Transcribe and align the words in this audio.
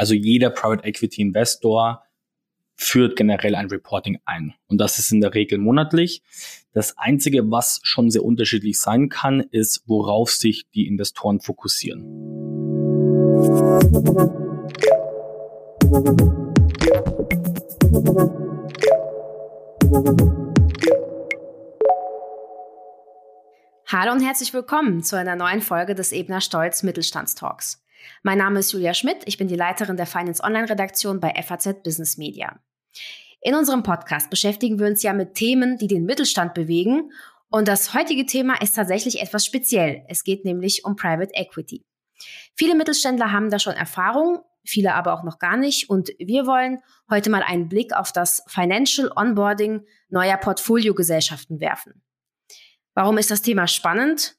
Also 0.00 0.14
jeder 0.14 0.50
Private 0.50 0.84
Equity 0.84 1.20
Investor 1.20 2.04
führt 2.76 3.16
generell 3.16 3.56
ein 3.56 3.66
Reporting 3.66 4.20
ein. 4.24 4.54
Und 4.68 4.78
das 4.78 5.00
ist 5.00 5.10
in 5.10 5.20
der 5.20 5.34
Regel 5.34 5.58
monatlich. 5.58 6.22
Das 6.72 6.96
Einzige, 6.96 7.50
was 7.50 7.80
schon 7.82 8.08
sehr 8.08 8.22
unterschiedlich 8.22 8.78
sein 8.78 9.08
kann, 9.08 9.40
ist, 9.40 9.82
worauf 9.86 10.30
sich 10.30 10.70
die 10.72 10.86
Investoren 10.86 11.40
fokussieren. 11.40 12.04
Hallo 23.88 24.12
und 24.12 24.20
herzlich 24.20 24.54
willkommen 24.54 25.02
zu 25.02 25.16
einer 25.16 25.34
neuen 25.34 25.60
Folge 25.60 25.96
des 25.96 26.12
Ebner 26.12 26.40
Stolz 26.40 26.84
Mittelstandstalks. 26.84 27.82
Mein 28.22 28.38
Name 28.38 28.60
ist 28.60 28.72
Julia 28.72 28.94
Schmidt, 28.94 29.22
ich 29.26 29.38
bin 29.38 29.48
die 29.48 29.56
Leiterin 29.56 29.96
der 29.96 30.06
Finance 30.06 30.42
Online 30.42 30.68
Redaktion 30.68 31.20
bei 31.20 31.34
FAZ 31.42 31.82
Business 31.82 32.16
Media. 32.16 32.60
In 33.40 33.54
unserem 33.54 33.82
Podcast 33.82 34.30
beschäftigen 34.30 34.78
wir 34.78 34.86
uns 34.86 35.02
ja 35.02 35.12
mit 35.12 35.34
Themen, 35.34 35.78
die 35.78 35.86
den 35.86 36.04
Mittelstand 36.04 36.54
bewegen. 36.54 37.12
Und 37.50 37.68
das 37.68 37.94
heutige 37.94 38.26
Thema 38.26 38.60
ist 38.60 38.74
tatsächlich 38.74 39.22
etwas 39.22 39.46
speziell. 39.46 40.04
Es 40.08 40.24
geht 40.24 40.44
nämlich 40.44 40.84
um 40.84 40.96
Private 40.96 41.32
Equity. 41.34 41.84
Viele 42.56 42.74
Mittelständler 42.74 43.30
haben 43.32 43.50
da 43.50 43.58
schon 43.58 43.74
Erfahrung, 43.74 44.40
viele 44.64 44.94
aber 44.94 45.14
auch 45.14 45.22
noch 45.22 45.38
gar 45.38 45.56
nicht. 45.56 45.88
Und 45.88 46.10
wir 46.18 46.46
wollen 46.46 46.80
heute 47.08 47.30
mal 47.30 47.42
einen 47.42 47.68
Blick 47.68 47.94
auf 47.94 48.12
das 48.12 48.42
Financial 48.48 49.10
Onboarding 49.14 49.86
neuer 50.08 50.36
Portfoliogesellschaften 50.36 51.60
werfen. 51.60 52.02
Warum 52.94 53.18
ist 53.18 53.30
das 53.30 53.42
Thema 53.42 53.68
spannend? 53.68 54.37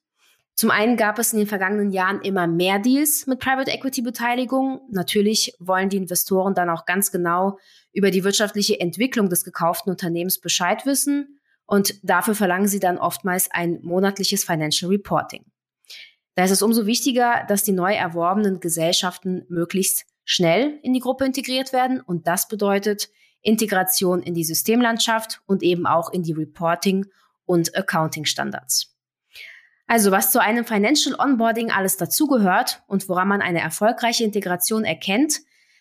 Zum 0.60 0.72
einen 0.72 0.98
gab 0.98 1.20
es 1.20 1.32
in 1.32 1.40
den 1.40 1.48
vergangenen 1.48 1.90
Jahren 1.90 2.20
immer 2.20 2.46
mehr 2.46 2.80
Deals 2.80 3.28
mit 3.28 3.40
Private 3.40 3.72
Equity 3.72 4.02
Beteiligung. 4.02 4.82
Natürlich 4.92 5.54
wollen 5.58 5.88
die 5.88 5.96
Investoren 5.96 6.54
dann 6.54 6.70
auch 6.70 6.86
ganz 6.86 7.14
genau 7.14 7.58
über 7.94 8.12
die 8.12 8.26
wirtschaftliche 8.26 8.78
Entwicklung 8.78 9.30
des 9.30 9.46
gekauften 9.46 9.90
Unternehmens 9.90 10.42
Bescheid 10.42 10.86
wissen 10.86 11.40
und 11.66 11.94
dafür 12.04 12.36
verlangen 12.36 12.68
sie 12.68 12.82
dann 12.82 12.98
oftmals 12.98 13.50
ein 13.50 13.80
monatliches 13.84 14.44
Financial 14.44 14.92
Reporting. 14.92 15.46
Da 16.36 16.44
ist 16.44 16.52
es 16.52 16.62
umso 16.62 16.86
wichtiger, 16.86 17.46
dass 17.48 17.64
die 17.64 17.72
neu 17.72 17.94
erworbenen 17.94 18.60
Gesellschaften 18.60 19.46
möglichst 19.48 20.08
schnell 20.26 20.78
in 20.84 20.92
die 20.92 21.00
Gruppe 21.00 21.24
integriert 21.24 21.72
werden 21.72 22.02
und 22.02 22.28
das 22.28 22.50
bedeutet 22.50 23.08
Integration 23.42 24.22
in 24.22 24.34
die 24.34 24.44
Systemlandschaft 24.44 25.42
und 25.46 25.64
eben 25.64 25.88
auch 25.88 26.12
in 26.12 26.24
die 26.24 26.34
Reporting- 26.34 27.06
und 27.46 27.78
Accounting-Standards. 27.78 28.99
Also 29.90 30.12
was 30.12 30.32
zu 30.32 30.40
einem 30.40 30.66
Financial 30.66 31.16
Onboarding 31.18 31.72
alles 31.72 31.98
dazugehört 31.98 32.84
und 32.86 33.10
woran 33.10 33.28
man 33.28 33.42
eine 33.42 33.60
erfolgreiche 33.60 34.24
Integration 34.24 34.84
erkennt, 34.84 35.40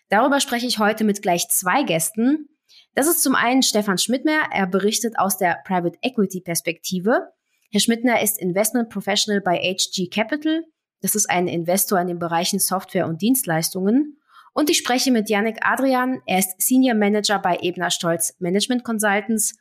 darüber 0.09 0.39
spreche 0.39 0.65
ich 0.65 0.79
heute 0.79 1.03
mit 1.03 1.21
gleich 1.21 1.47
zwei 1.49 1.83
Gästen. 1.83 2.49
Das 2.95 3.05
ist 3.05 3.21
zum 3.21 3.35
einen 3.35 3.61
Stefan 3.61 3.99
Schmidtmer. 3.99 4.49
Er 4.51 4.65
berichtet 4.65 5.19
aus 5.19 5.37
der 5.37 5.59
Private 5.63 5.99
Equity 6.01 6.41
Perspektive. 6.41 7.29
Herr 7.69 7.79
Schmidtner 7.79 8.19
ist 8.23 8.41
Investment 8.41 8.89
Professional 8.89 9.41
bei 9.41 9.57
HG 9.57 10.09
Capital. 10.09 10.63
Das 11.01 11.13
ist 11.13 11.29
ein 11.29 11.47
Investor 11.47 12.01
in 12.01 12.07
den 12.07 12.17
Bereichen 12.17 12.57
Software 12.57 13.05
und 13.05 13.21
Dienstleistungen. 13.21 14.17
Und 14.53 14.71
ich 14.71 14.79
spreche 14.79 15.11
mit 15.11 15.29
Yannick 15.29 15.59
Adrian. 15.61 16.19
Er 16.25 16.39
ist 16.39 16.59
Senior 16.59 16.95
Manager 16.95 17.37
bei 17.37 17.59
Ebner 17.61 17.91
Stolz 17.91 18.35
Management 18.39 18.83
Consultants 18.83 19.55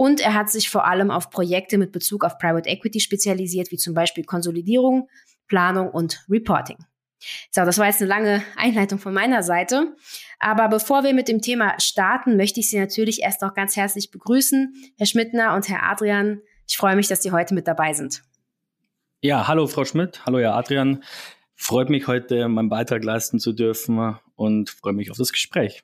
und 0.00 0.20
er 0.20 0.32
hat 0.32 0.48
sich 0.48 0.70
vor 0.70 0.86
allem 0.86 1.10
auf 1.10 1.28
Projekte 1.28 1.76
mit 1.76 1.92
Bezug 1.92 2.24
auf 2.24 2.38
Private 2.38 2.66
Equity 2.70 3.00
spezialisiert, 3.00 3.70
wie 3.70 3.76
zum 3.76 3.92
Beispiel 3.92 4.24
Konsolidierung, 4.24 5.10
Planung 5.46 5.90
und 5.90 6.24
Reporting. 6.26 6.78
So, 7.50 7.66
das 7.66 7.76
war 7.76 7.84
jetzt 7.84 8.00
eine 8.00 8.08
lange 8.08 8.42
Einleitung 8.56 8.98
von 8.98 9.12
meiner 9.12 9.42
Seite. 9.42 9.94
Aber 10.38 10.68
bevor 10.68 11.04
wir 11.04 11.12
mit 11.12 11.28
dem 11.28 11.42
Thema 11.42 11.78
starten, 11.80 12.38
möchte 12.38 12.60
ich 12.60 12.70
Sie 12.70 12.78
natürlich 12.78 13.20
erst 13.20 13.42
noch 13.42 13.52
ganz 13.52 13.76
herzlich 13.76 14.10
begrüßen, 14.10 14.72
Herr 14.96 15.04
Schmidtner 15.04 15.54
und 15.54 15.68
Herr 15.68 15.82
Adrian. 15.82 16.40
Ich 16.66 16.78
freue 16.78 16.96
mich, 16.96 17.08
dass 17.08 17.22
Sie 17.22 17.32
heute 17.32 17.52
mit 17.52 17.68
dabei 17.68 17.92
sind. 17.92 18.22
Ja, 19.20 19.48
hallo 19.48 19.66
Frau 19.66 19.84
Schmidt, 19.84 20.24
hallo 20.24 20.38
Herr 20.38 20.54
Adrian. 20.54 21.04
Freut 21.56 21.90
mich 21.90 22.06
heute, 22.06 22.48
meinen 22.48 22.70
Beitrag 22.70 23.04
leisten 23.04 23.38
zu 23.38 23.52
dürfen 23.52 24.16
und 24.34 24.70
freue 24.70 24.94
mich 24.94 25.10
auf 25.10 25.18
das 25.18 25.30
Gespräch. 25.30 25.82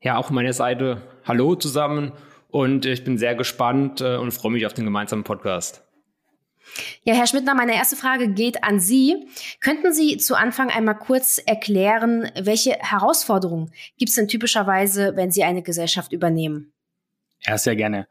Ja, 0.00 0.16
auch 0.16 0.30
meine 0.30 0.54
Seite. 0.54 1.02
Hallo 1.26 1.56
zusammen 1.56 2.12
und 2.50 2.86
ich 2.86 3.04
bin 3.04 3.18
sehr 3.18 3.34
gespannt 3.34 4.00
äh, 4.00 4.16
und 4.16 4.32
freue 4.32 4.52
mich 4.52 4.66
auf 4.66 4.74
den 4.74 4.84
gemeinsamen 4.84 5.24
Podcast. 5.24 5.82
Ja, 7.04 7.14
Herr 7.14 7.26
Schmidtner, 7.26 7.54
meine 7.54 7.74
erste 7.74 7.96
Frage 7.96 8.28
geht 8.28 8.62
an 8.62 8.80
Sie. 8.80 9.28
Könnten 9.60 9.92
Sie 9.92 10.18
zu 10.18 10.36
Anfang 10.36 10.70
einmal 10.70 10.98
kurz 10.98 11.38
erklären, 11.38 12.30
welche 12.40 12.72
Herausforderungen 12.72 13.72
gibt 13.98 14.10
es 14.10 14.16
denn 14.16 14.28
typischerweise, 14.28 15.16
wenn 15.16 15.30
Sie 15.30 15.42
eine 15.42 15.62
Gesellschaft 15.62 16.12
übernehmen? 16.12 16.72
Ja, 17.40 17.58
sehr 17.58 17.76
gerne. 17.76 18.06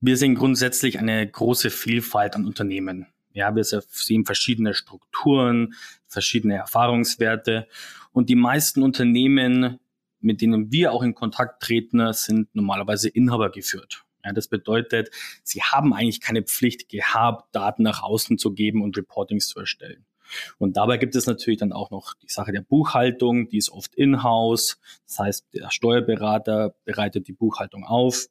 Wir 0.00 0.16
sehen 0.16 0.36
grundsätzlich 0.36 0.98
eine 0.98 1.26
große 1.28 1.70
Vielfalt 1.70 2.36
an 2.36 2.46
Unternehmen. 2.46 3.06
Ja, 3.32 3.54
wir 3.54 3.64
sehen 3.64 4.24
verschiedene 4.24 4.74
Strukturen, 4.74 5.74
verschiedene 6.06 6.56
Erfahrungswerte 6.56 7.66
und 8.12 8.28
die 8.28 8.36
meisten 8.36 8.82
Unternehmen 8.82 9.78
mit 10.20 10.40
denen 10.40 10.72
wir 10.72 10.92
auch 10.92 11.02
in 11.02 11.14
Kontakt 11.14 11.62
treten, 11.62 12.12
sind 12.12 12.54
normalerweise 12.54 13.08
Inhaber 13.08 13.50
geführt. 13.50 14.04
Ja, 14.24 14.32
das 14.32 14.48
bedeutet, 14.48 15.10
sie 15.42 15.62
haben 15.62 15.94
eigentlich 15.94 16.20
keine 16.20 16.42
Pflicht 16.42 16.88
gehabt, 16.88 17.54
Daten 17.54 17.82
nach 17.82 18.02
außen 18.02 18.38
zu 18.38 18.52
geben 18.52 18.82
und 18.82 18.96
Reportings 18.96 19.48
zu 19.48 19.60
erstellen. 19.60 20.04
Und 20.58 20.76
dabei 20.76 20.98
gibt 20.98 21.16
es 21.16 21.26
natürlich 21.26 21.58
dann 21.58 21.72
auch 21.72 21.90
noch 21.90 22.14
die 22.14 22.28
Sache 22.28 22.52
der 22.52 22.60
Buchhaltung, 22.60 23.48
die 23.48 23.58
ist 23.58 23.70
oft 23.70 23.94
in-house. 23.94 24.78
Das 25.06 25.18
heißt, 25.18 25.46
der 25.54 25.70
Steuerberater 25.70 26.74
bereitet 26.84 27.28
die 27.28 27.32
Buchhaltung 27.32 27.84
auf. 27.84 28.26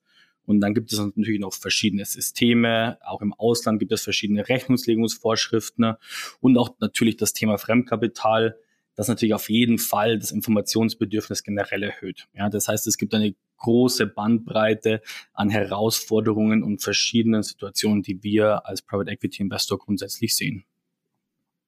Und 0.46 0.62
dann 0.62 0.74
gibt 0.74 0.94
es 0.94 1.00
natürlich 1.00 1.42
noch 1.42 1.54
verschiedene 1.54 2.06
Systeme. 2.06 2.98
Auch 3.02 3.22
im 3.22 3.34
Ausland 3.34 3.80
gibt 3.80 3.92
es 3.92 4.04
verschiedene 4.04 4.48
Rechnungslegungsvorschriften 4.48 5.96
und 6.40 6.58
auch 6.58 6.70
natürlich 6.80 7.18
das 7.18 7.34
Thema 7.34 7.58
Fremdkapital 7.58 8.58
das 8.98 9.08
natürlich 9.08 9.36
auf 9.36 9.50
jeden 9.50 9.78
Fall 9.78 10.18
das 10.18 10.32
Informationsbedürfnis 10.32 11.44
generell 11.44 11.84
erhöht. 11.84 12.28
Ja, 12.34 12.50
das 12.50 12.68
heißt, 12.68 12.88
es 12.88 12.98
gibt 12.98 13.14
eine 13.14 13.36
große 13.58 14.08
Bandbreite 14.08 15.02
an 15.34 15.50
Herausforderungen 15.50 16.64
und 16.64 16.82
verschiedenen 16.82 17.44
Situationen, 17.44 18.02
die 18.02 18.24
wir 18.24 18.66
als 18.66 18.82
Private 18.82 19.12
Equity 19.12 19.44
Investor 19.44 19.78
grundsätzlich 19.78 20.36
sehen. 20.36 20.66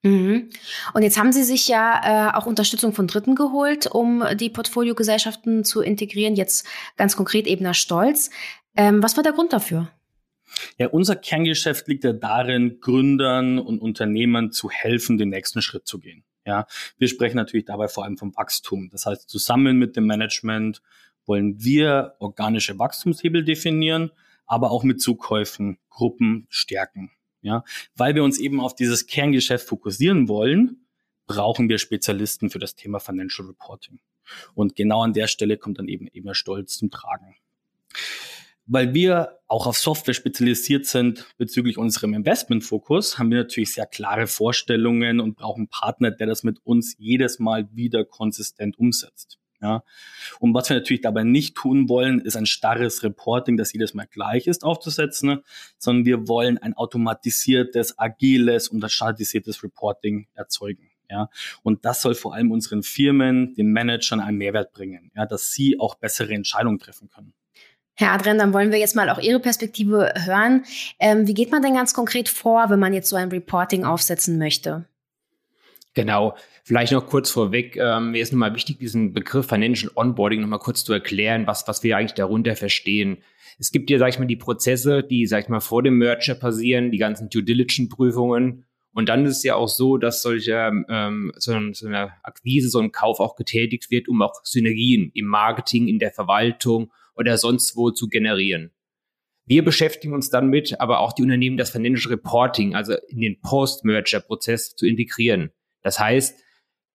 Mhm. 0.01 0.49
Und 0.93 1.03
jetzt 1.03 1.19
haben 1.19 1.31
Sie 1.31 1.43
sich 1.43 1.67
ja 1.67 2.31
äh, 2.31 2.37
auch 2.37 2.47
Unterstützung 2.47 2.93
von 2.93 3.05
Dritten 3.05 3.35
geholt, 3.35 3.85
um 3.85 4.23
die 4.35 4.49
Portfoliogesellschaften 4.49 5.63
zu 5.63 5.81
integrieren, 5.81 6.35
jetzt 6.35 6.65
ganz 6.97 7.15
konkret 7.15 7.45
Ebner 7.45 7.75
Stolz. 7.75 8.31
Ähm, 8.75 9.03
was 9.03 9.17
war 9.17 9.23
der 9.23 9.33
Grund 9.33 9.53
dafür? 9.53 9.91
Ja, 10.77 10.87
unser 10.87 11.15
Kerngeschäft 11.15 11.87
liegt 11.87 12.03
ja 12.05 12.13
darin, 12.13 12.79
Gründern 12.79 13.59
und 13.59 13.79
Unternehmern 13.79 14.51
zu 14.51 14.71
helfen, 14.71 15.19
den 15.19 15.29
nächsten 15.29 15.61
Schritt 15.61 15.85
zu 15.85 15.99
gehen. 15.99 16.23
Ja, 16.49 16.65
wir 16.97 17.07
sprechen 17.07 17.35
natürlich 17.35 17.65
dabei 17.65 17.87
vor 17.87 18.05
allem 18.05 18.17
vom 18.17 18.35
Wachstum. 18.35 18.89
Das 18.89 19.05
heißt, 19.05 19.29
zusammen 19.29 19.77
mit 19.77 19.95
dem 19.95 20.07
Management 20.07 20.81
wollen 21.27 21.63
wir 21.63 22.15
organische 22.17 22.79
Wachstumshebel 22.79 23.45
definieren, 23.45 24.09
aber 24.47 24.71
auch 24.71 24.83
mit 24.83 24.99
Zukäufen 24.99 25.77
Gruppen 25.91 26.47
stärken. 26.49 27.11
Ja, 27.43 27.63
weil 27.95 28.15
wir 28.15 28.23
uns 28.23 28.39
eben 28.39 28.59
auf 28.59 28.73
dieses 28.73 29.05
Kerngeschäft 29.05 29.67
fokussieren 29.67 30.27
wollen, 30.27 30.87
brauchen 31.27 31.69
wir 31.69 31.77
Spezialisten 31.77 32.49
für 32.49 32.57
das 32.57 32.73
Thema 32.73 32.99
Financial 32.99 33.47
Reporting. 33.47 33.99
Und 34.55 34.75
genau 34.75 35.03
an 35.03 35.13
der 35.13 35.27
Stelle 35.27 35.57
kommt 35.57 35.77
dann 35.77 35.87
eben 35.87 36.07
eben 36.07 36.33
Stolz 36.33 36.79
zum 36.79 36.89
Tragen 36.89 37.35
weil 38.69 38.93
wir 38.93 39.39
auch 39.47 39.65
auf 39.65 39.79
Software 39.79 40.13
spezialisiert 40.13 40.85
sind 40.85 41.25
bezüglich 41.37 41.79
unserem 41.79 42.13
Investmentfokus, 42.13 43.17
haben 43.17 43.31
wir 43.31 43.39
natürlich 43.39 43.73
sehr 43.73 43.87
klare 43.87 44.27
Vorstellungen 44.27 45.19
und 45.19 45.35
brauchen 45.35 45.61
einen 45.61 45.67
Partner, 45.69 46.11
der 46.11 46.27
das 46.27 46.43
mit 46.43 46.59
uns 46.63 46.95
jedes 46.99 47.39
Mal 47.39 47.67
wieder 47.73 48.05
konsistent 48.05 48.77
umsetzt. 48.77 49.39
Ja. 49.59 49.83
Und 50.39 50.53
was 50.53 50.69
wir 50.69 50.77
natürlich 50.77 51.01
dabei 51.01 51.23
nicht 51.23 51.55
tun 51.55 51.89
wollen, 51.89 52.21
ist 52.21 52.37
ein 52.37 52.45
starres 52.45 53.03
Reporting, 53.03 53.57
das 53.57 53.73
jedes 53.73 53.95
Mal 53.95 54.05
gleich 54.05 54.45
ist, 54.45 54.63
aufzusetzen, 54.63 55.39
sondern 55.79 56.05
wir 56.05 56.27
wollen 56.27 56.59
ein 56.59 56.75
automatisiertes, 56.75 57.97
agiles 57.97 58.69
und 58.69 58.87
standardisiertes 58.89 59.63
Reporting 59.63 60.27
erzeugen. 60.35 60.91
Ja, 61.09 61.27
und 61.63 61.85
das 61.85 62.03
soll 62.03 62.13
vor 62.13 62.35
allem 62.35 62.51
unseren 62.51 62.83
Firmen, 62.83 63.55
den 63.55 63.71
Managern 63.71 64.19
einen 64.19 64.37
Mehrwert 64.37 64.73
bringen, 64.73 65.11
ja, 65.15 65.25
dass 65.25 65.51
sie 65.51 65.79
auch 65.79 65.95
bessere 65.95 66.35
Entscheidungen 66.35 66.77
treffen 66.77 67.09
können. 67.09 67.33
Herr 67.99 68.13
Adrian, 68.13 68.37
dann 68.37 68.53
wollen 68.53 68.71
wir 68.71 68.79
jetzt 68.79 68.95
mal 68.95 69.09
auch 69.09 69.19
Ihre 69.19 69.41
Perspektive 69.41 70.13
hören. 70.15 70.63
Ähm, 70.99 71.27
wie 71.27 71.33
geht 71.33 71.51
man 71.51 71.61
denn 71.61 71.73
ganz 71.73 71.93
konkret 71.93 72.29
vor, 72.29 72.69
wenn 72.69 72.79
man 72.79 72.93
jetzt 72.93 73.09
so 73.09 73.17
ein 73.17 73.27
Reporting 73.27 73.83
aufsetzen 73.83 74.37
möchte? 74.37 74.85
Genau. 75.95 76.37
Vielleicht 76.63 76.93
noch 76.93 77.07
kurz 77.07 77.29
vorweg, 77.29 77.75
ähm, 77.75 78.11
mir 78.11 78.21
ist 78.21 78.31
nochmal 78.31 78.55
wichtig, 78.55 78.79
diesen 78.79 79.11
Begriff 79.11 79.47
Financial 79.47 79.91
Onboarding 79.95 80.39
nochmal 80.39 80.59
kurz 80.59 80.85
zu 80.85 80.93
erklären, 80.93 81.45
was, 81.45 81.67
was 81.67 81.83
wir 81.83 81.97
eigentlich 81.97 82.13
darunter 82.13 82.55
verstehen. 82.55 83.17
Es 83.59 83.69
gibt 83.73 83.89
ja, 83.89 83.99
sag 83.99 84.07
ich 84.07 84.19
mal, 84.19 84.27
die 84.27 84.37
Prozesse, 84.37 85.03
die, 85.03 85.25
sag 85.25 85.43
ich 85.43 85.49
mal, 85.49 85.59
vor 85.59 85.83
dem 85.83 85.97
Merger 85.97 86.35
passieren, 86.35 86.91
die 86.91 86.99
ganzen 86.99 87.29
Due 87.29 87.43
Diligence-Prüfungen. 87.43 88.63
Und 88.93 89.09
dann 89.09 89.25
ist 89.25 89.39
es 89.39 89.43
ja 89.43 89.55
auch 89.55 89.67
so, 89.67 89.97
dass 89.97 90.21
solche, 90.21 90.71
ähm, 90.87 91.33
so, 91.35 91.51
so 91.73 91.87
eine 91.87 92.13
Akquise, 92.23 92.69
so 92.69 92.79
ein 92.79 92.93
Kauf 92.93 93.19
auch 93.19 93.35
getätigt 93.35 93.91
wird, 93.91 94.07
um 94.07 94.21
auch 94.21 94.35
Synergien 94.45 95.11
im 95.13 95.25
Marketing, 95.25 95.89
in 95.89 95.99
der 95.99 96.11
Verwaltung 96.11 96.93
oder 97.19 97.37
sonst 97.37 97.75
wo 97.75 97.91
zu 97.91 98.07
generieren. 98.07 98.71
Wir 99.45 99.63
beschäftigen 99.65 100.13
uns 100.13 100.29
dann 100.29 100.47
mit, 100.47 100.79
aber 100.79 100.99
auch 100.99 101.11
die 101.11 101.23
Unternehmen, 101.23 101.57
das 101.57 101.71
Financial 101.71 102.13
Reporting, 102.13 102.75
also 102.75 102.93
in 103.09 103.19
den 103.19 103.41
Post-Merger-Prozess 103.41 104.75
zu 104.75 104.85
integrieren. 104.85 105.51
Das 105.81 105.99
heißt, 105.99 106.39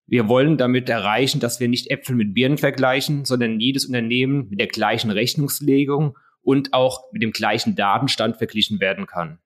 wir 0.07 0.27
wollen 0.27 0.57
damit 0.57 0.89
erreichen, 0.89 1.39
dass 1.39 1.59
wir 1.59 1.67
nicht 1.67 1.91
Äpfel 1.91 2.15
mit 2.15 2.33
Birnen 2.33 2.57
vergleichen, 2.57 3.25
sondern 3.25 3.59
jedes 3.59 3.85
Unternehmen 3.85 4.49
mit 4.49 4.59
der 4.59 4.67
gleichen 4.67 5.11
Rechnungslegung 5.11 6.17
und 6.41 6.73
auch 6.73 7.11
mit 7.11 7.21
dem 7.21 7.31
gleichen 7.31 7.75
Datenstand 7.75 8.37
verglichen 8.37 8.79
werden 8.79 9.07
kann. 9.07 9.39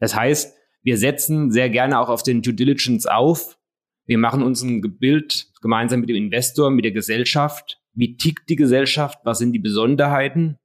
Das 0.00 0.14
heißt, 0.14 0.56
wir 0.82 0.98
setzen 0.98 1.50
sehr 1.50 1.70
gerne 1.70 1.98
auch 2.00 2.08
auf 2.08 2.22
den 2.22 2.42
Due 2.42 2.54
Diligence 2.54 3.06
auf. 3.06 3.58
Wir 4.04 4.18
machen 4.18 4.42
uns 4.42 4.62
ein 4.62 4.80
Bild 4.98 5.48
gemeinsam 5.60 6.00
mit 6.00 6.08
dem 6.08 6.16
Investor, 6.16 6.70
mit 6.70 6.84
der 6.84 6.92
Gesellschaft. 6.92 7.80
Wie 7.96 8.16
tickt 8.16 8.48
die 8.50 8.56
Gesellschaft? 8.56 9.18
Was 9.24 9.38
sind 9.38 9.52
die 9.52 9.58
Besonderheiten? 9.58 10.58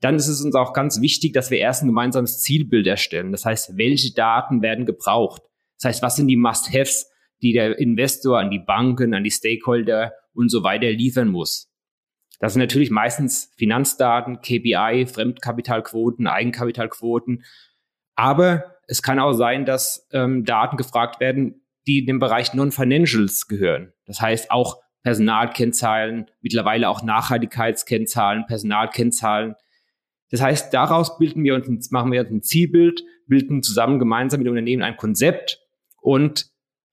Dann 0.00 0.16
ist 0.16 0.26
es 0.26 0.42
uns 0.42 0.54
auch 0.54 0.72
ganz 0.72 1.00
wichtig, 1.00 1.32
dass 1.32 1.50
wir 1.50 1.58
erst 1.58 1.82
ein 1.82 1.88
gemeinsames 1.88 2.40
Zielbild 2.40 2.86
erstellen. 2.86 3.30
Das 3.30 3.44
heißt, 3.44 3.76
welche 3.76 4.14
Daten 4.14 4.62
werden 4.62 4.86
gebraucht? 4.86 5.42
Das 5.78 5.88
heißt, 5.88 6.02
was 6.02 6.16
sind 6.16 6.28
die 6.28 6.36
Must-Haves, 6.36 7.10
die 7.42 7.52
der 7.52 7.78
Investor 7.78 8.38
an 8.38 8.50
die 8.50 8.58
Banken, 8.58 9.14
an 9.14 9.22
die 9.22 9.30
Stakeholder 9.30 10.12
und 10.32 10.48
so 10.48 10.64
weiter 10.64 10.90
liefern 10.90 11.28
muss? 11.28 11.70
Das 12.40 12.54
sind 12.54 12.60
natürlich 12.60 12.90
meistens 12.90 13.52
Finanzdaten, 13.56 14.40
KPI, 14.40 15.06
Fremdkapitalquoten, 15.06 16.26
Eigenkapitalquoten. 16.26 17.44
Aber 18.16 18.76
es 18.88 19.02
kann 19.02 19.20
auch 19.20 19.34
sein, 19.34 19.64
dass 19.64 20.08
ähm, 20.12 20.44
Daten 20.44 20.76
gefragt 20.76 21.20
werden, 21.20 21.64
die 21.86 22.00
in 22.00 22.06
den 22.06 22.18
Bereich 22.18 22.54
Non-Financials 22.54 23.46
gehören. 23.46 23.92
Das 24.06 24.20
heißt 24.20 24.50
auch 24.50 24.80
Personalkennzahlen, 25.02 26.26
mittlerweile 26.40 26.88
auch 26.88 27.02
Nachhaltigkeitskennzahlen, 27.02 28.46
Personalkennzahlen. 28.46 29.54
Das 30.30 30.40
heißt, 30.40 30.72
daraus 30.72 31.18
bilden 31.18 31.44
wir 31.44 31.54
uns, 31.54 31.90
machen 31.90 32.12
wir 32.12 32.20
uns 32.20 32.30
ein 32.30 32.42
Zielbild, 32.42 33.04
bilden 33.26 33.62
zusammen 33.62 33.98
gemeinsam 33.98 34.38
mit 34.38 34.46
dem 34.46 34.52
Unternehmen 34.52 34.82
ein 34.82 34.96
Konzept 34.96 35.60
und 36.00 36.50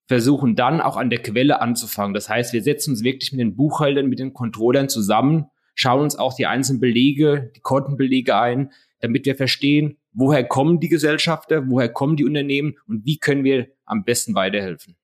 versuchen 0.07 0.55
dann 0.55 0.81
auch 0.81 0.97
an 0.97 1.11
der 1.11 1.21
Quelle 1.21 1.61
anzufangen. 1.61 2.13
Das 2.15 2.29
heißt, 2.29 2.51
wir 2.51 2.63
setzen 2.63 2.91
uns 2.91 3.03
wirklich 3.03 3.31
mit 3.31 3.39
den 3.39 3.55
Buchhaltern, 3.55 4.07
mit 4.07 4.19
den 4.19 4.33
Controllern 4.33 4.89
zusammen, 4.89 5.45
schauen 5.75 6.01
uns 6.01 6.17
auch 6.17 6.35
die 6.35 6.47
einzelnen 6.47 6.81
Belege, 6.81 7.51
die 7.55 7.61
Kontenbelege 7.61 8.35
ein, 8.35 8.71
damit 9.01 9.25
wir 9.25 9.35
verstehen, 9.35 9.97
woher 10.11 10.43
kommen 10.43 10.79
die 10.79 10.89
Gesellschafter, 10.89 11.69
woher 11.69 11.89
kommen 11.89 12.15
die 12.17 12.25
Unternehmen 12.25 12.75
und 12.87 13.05
wie 13.05 13.17
können 13.19 13.43
wir 13.43 13.67
am 13.85 14.03
besten 14.03 14.33
weiterhelfen. 14.33 14.97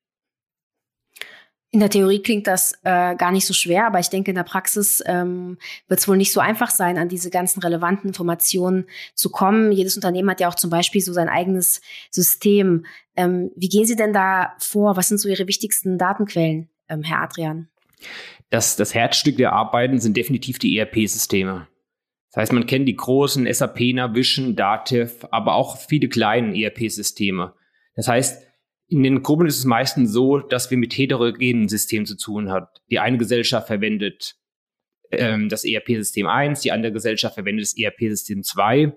In 1.75 1.81
der 1.81 1.89
Theorie 1.89 2.21
klingt 2.21 2.47
das 2.47 2.71
äh, 2.83 3.17
gar 3.17 3.33
nicht 3.33 3.45
so 3.45 3.53
schwer, 3.53 3.85
aber 3.85 3.99
ich 3.99 4.07
denke, 4.07 4.31
in 4.31 4.35
der 4.35 4.43
Praxis 4.43 5.03
ähm, 5.07 5.57
wird 5.89 5.99
es 5.99 6.07
wohl 6.07 6.15
nicht 6.15 6.31
so 6.31 6.39
einfach 6.39 6.69
sein, 6.69 6.97
an 6.97 7.09
diese 7.09 7.29
ganzen 7.29 7.59
relevanten 7.59 8.07
Informationen 8.07 8.85
zu 9.13 9.29
kommen. 9.29 9.73
Jedes 9.73 9.97
Unternehmen 9.97 10.29
hat 10.29 10.39
ja 10.39 10.47
auch 10.47 10.55
zum 10.55 10.69
Beispiel 10.69 11.01
so 11.01 11.11
sein 11.11 11.27
eigenes 11.27 11.81
System. 12.11 12.85
Ähm, 13.17 13.51
wie 13.57 13.67
gehen 13.67 13.85
Sie 13.85 13.97
denn 13.97 14.13
da 14.13 14.53
vor? 14.57 14.95
Was 14.95 15.09
sind 15.09 15.17
so 15.17 15.27
Ihre 15.27 15.49
wichtigsten 15.49 15.97
Datenquellen, 15.97 16.69
ähm, 16.87 17.03
Herr 17.03 17.23
Adrian? 17.23 17.67
Das, 18.49 18.77
das 18.77 18.93
Herzstück 18.93 19.35
der 19.35 19.51
Arbeiten 19.51 19.99
sind 19.99 20.15
definitiv 20.15 20.59
die 20.59 20.77
ERP-Systeme. 20.77 21.67
Das 22.31 22.43
heißt, 22.43 22.53
man 22.53 22.67
kennt 22.67 22.87
die 22.87 22.95
großen 22.95 23.53
SAP, 23.53 23.81
Navision, 23.95 24.55
Dativ, 24.55 25.27
aber 25.29 25.55
auch 25.55 25.77
viele 25.77 26.07
kleine 26.07 26.57
ERP-Systeme. 26.57 27.53
Das 27.97 28.07
heißt, 28.07 28.44
in 28.87 29.03
den 29.03 29.23
Gruppen 29.23 29.47
ist 29.47 29.57
es 29.57 29.65
meistens 29.65 30.11
so, 30.11 30.39
dass 30.39 30.69
wir 30.69 30.77
mit 30.77 30.97
heterogenen 30.97 31.67
Systemen 31.67 32.05
zu 32.05 32.17
tun 32.17 32.49
haben. 32.49 32.67
Die 32.91 32.99
eine 32.99 33.17
Gesellschaft 33.17 33.67
verwendet 33.67 34.35
ähm, 35.11 35.49
das 35.49 35.63
ERP-System 35.63 36.27
1, 36.27 36.61
die 36.61 36.71
andere 36.71 36.91
Gesellschaft 36.91 37.35
verwendet 37.35 37.65
das 37.65 37.77
ERP-System 37.77 38.43
2. 38.43 38.95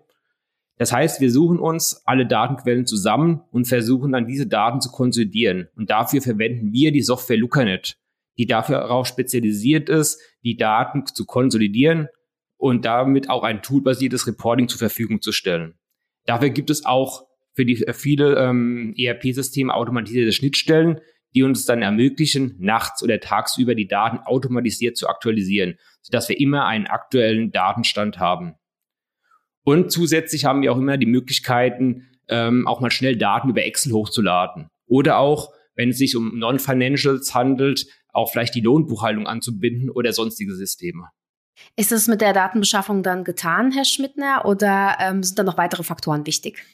Das 0.76 0.92
heißt, 0.92 1.20
wir 1.20 1.30
suchen 1.30 1.58
uns 1.58 2.02
alle 2.04 2.26
Datenquellen 2.26 2.86
zusammen 2.86 3.42
und 3.50 3.66
versuchen 3.66 4.12
dann 4.12 4.26
diese 4.26 4.46
Daten 4.46 4.80
zu 4.80 4.90
konsolidieren. 4.90 5.68
Und 5.74 5.90
dafür 5.90 6.22
verwenden 6.22 6.72
wir 6.72 6.92
die 6.92 7.02
Software 7.02 7.36
LucaNet, 7.36 7.98
die 8.36 8.46
dafür 8.46 8.90
auch 8.90 9.04
spezialisiert 9.04 9.88
ist, 9.88 10.20
die 10.44 10.56
Daten 10.56 11.04
zu 11.06 11.26
konsolidieren 11.26 12.08
und 12.56 12.84
damit 12.84 13.28
auch 13.28 13.42
ein 13.42 13.62
toolbasiertes 13.62 14.26
Reporting 14.26 14.68
zur 14.68 14.78
Verfügung 14.78 15.20
zu 15.20 15.32
stellen. 15.32 15.74
Dafür 16.26 16.50
gibt 16.50 16.70
es 16.70 16.84
auch 16.84 17.27
für 17.58 17.64
die 17.64 17.84
äh, 17.84 17.92
viele 17.92 18.36
ähm, 18.36 18.94
ERP-Systeme 18.96 19.74
automatisierte 19.74 20.30
Schnittstellen, 20.30 21.00
die 21.34 21.42
uns 21.42 21.64
dann 21.64 21.82
ermöglichen, 21.82 22.54
nachts 22.60 23.02
oder 23.02 23.18
tagsüber 23.18 23.74
die 23.74 23.88
Daten 23.88 24.18
automatisiert 24.18 24.96
zu 24.96 25.08
aktualisieren, 25.08 25.76
sodass 26.00 26.28
wir 26.28 26.38
immer 26.38 26.66
einen 26.66 26.86
aktuellen 26.86 27.50
Datenstand 27.50 28.20
haben. 28.20 28.54
Und 29.64 29.90
zusätzlich 29.90 30.44
haben 30.44 30.62
wir 30.62 30.72
auch 30.72 30.78
immer 30.78 30.98
die 30.98 31.06
Möglichkeiten, 31.06 32.06
ähm, 32.28 32.68
auch 32.68 32.80
mal 32.80 32.92
schnell 32.92 33.16
Daten 33.16 33.48
über 33.48 33.64
Excel 33.64 33.92
hochzuladen. 33.92 34.68
Oder 34.86 35.18
auch, 35.18 35.52
wenn 35.74 35.88
es 35.88 35.98
sich 35.98 36.14
um 36.14 36.38
Non-Financials 36.38 37.34
handelt, 37.34 37.86
auch 38.12 38.30
vielleicht 38.30 38.54
die 38.54 38.60
Lohnbuchhaltung 38.60 39.26
anzubinden 39.26 39.90
oder 39.90 40.12
sonstige 40.12 40.54
Systeme. 40.54 41.08
Ist 41.74 41.90
das 41.90 42.06
mit 42.06 42.20
der 42.20 42.32
Datenbeschaffung 42.32 43.02
dann 43.02 43.24
getan, 43.24 43.72
Herr 43.72 43.84
Schmidtner, 43.84 44.44
oder 44.44 44.96
ähm, 45.00 45.24
sind 45.24 45.40
da 45.40 45.42
noch 45.42 45.58
weitere 45.58 45.82
Faktoren 45.82 46.24
wichtig? 46.24 46.64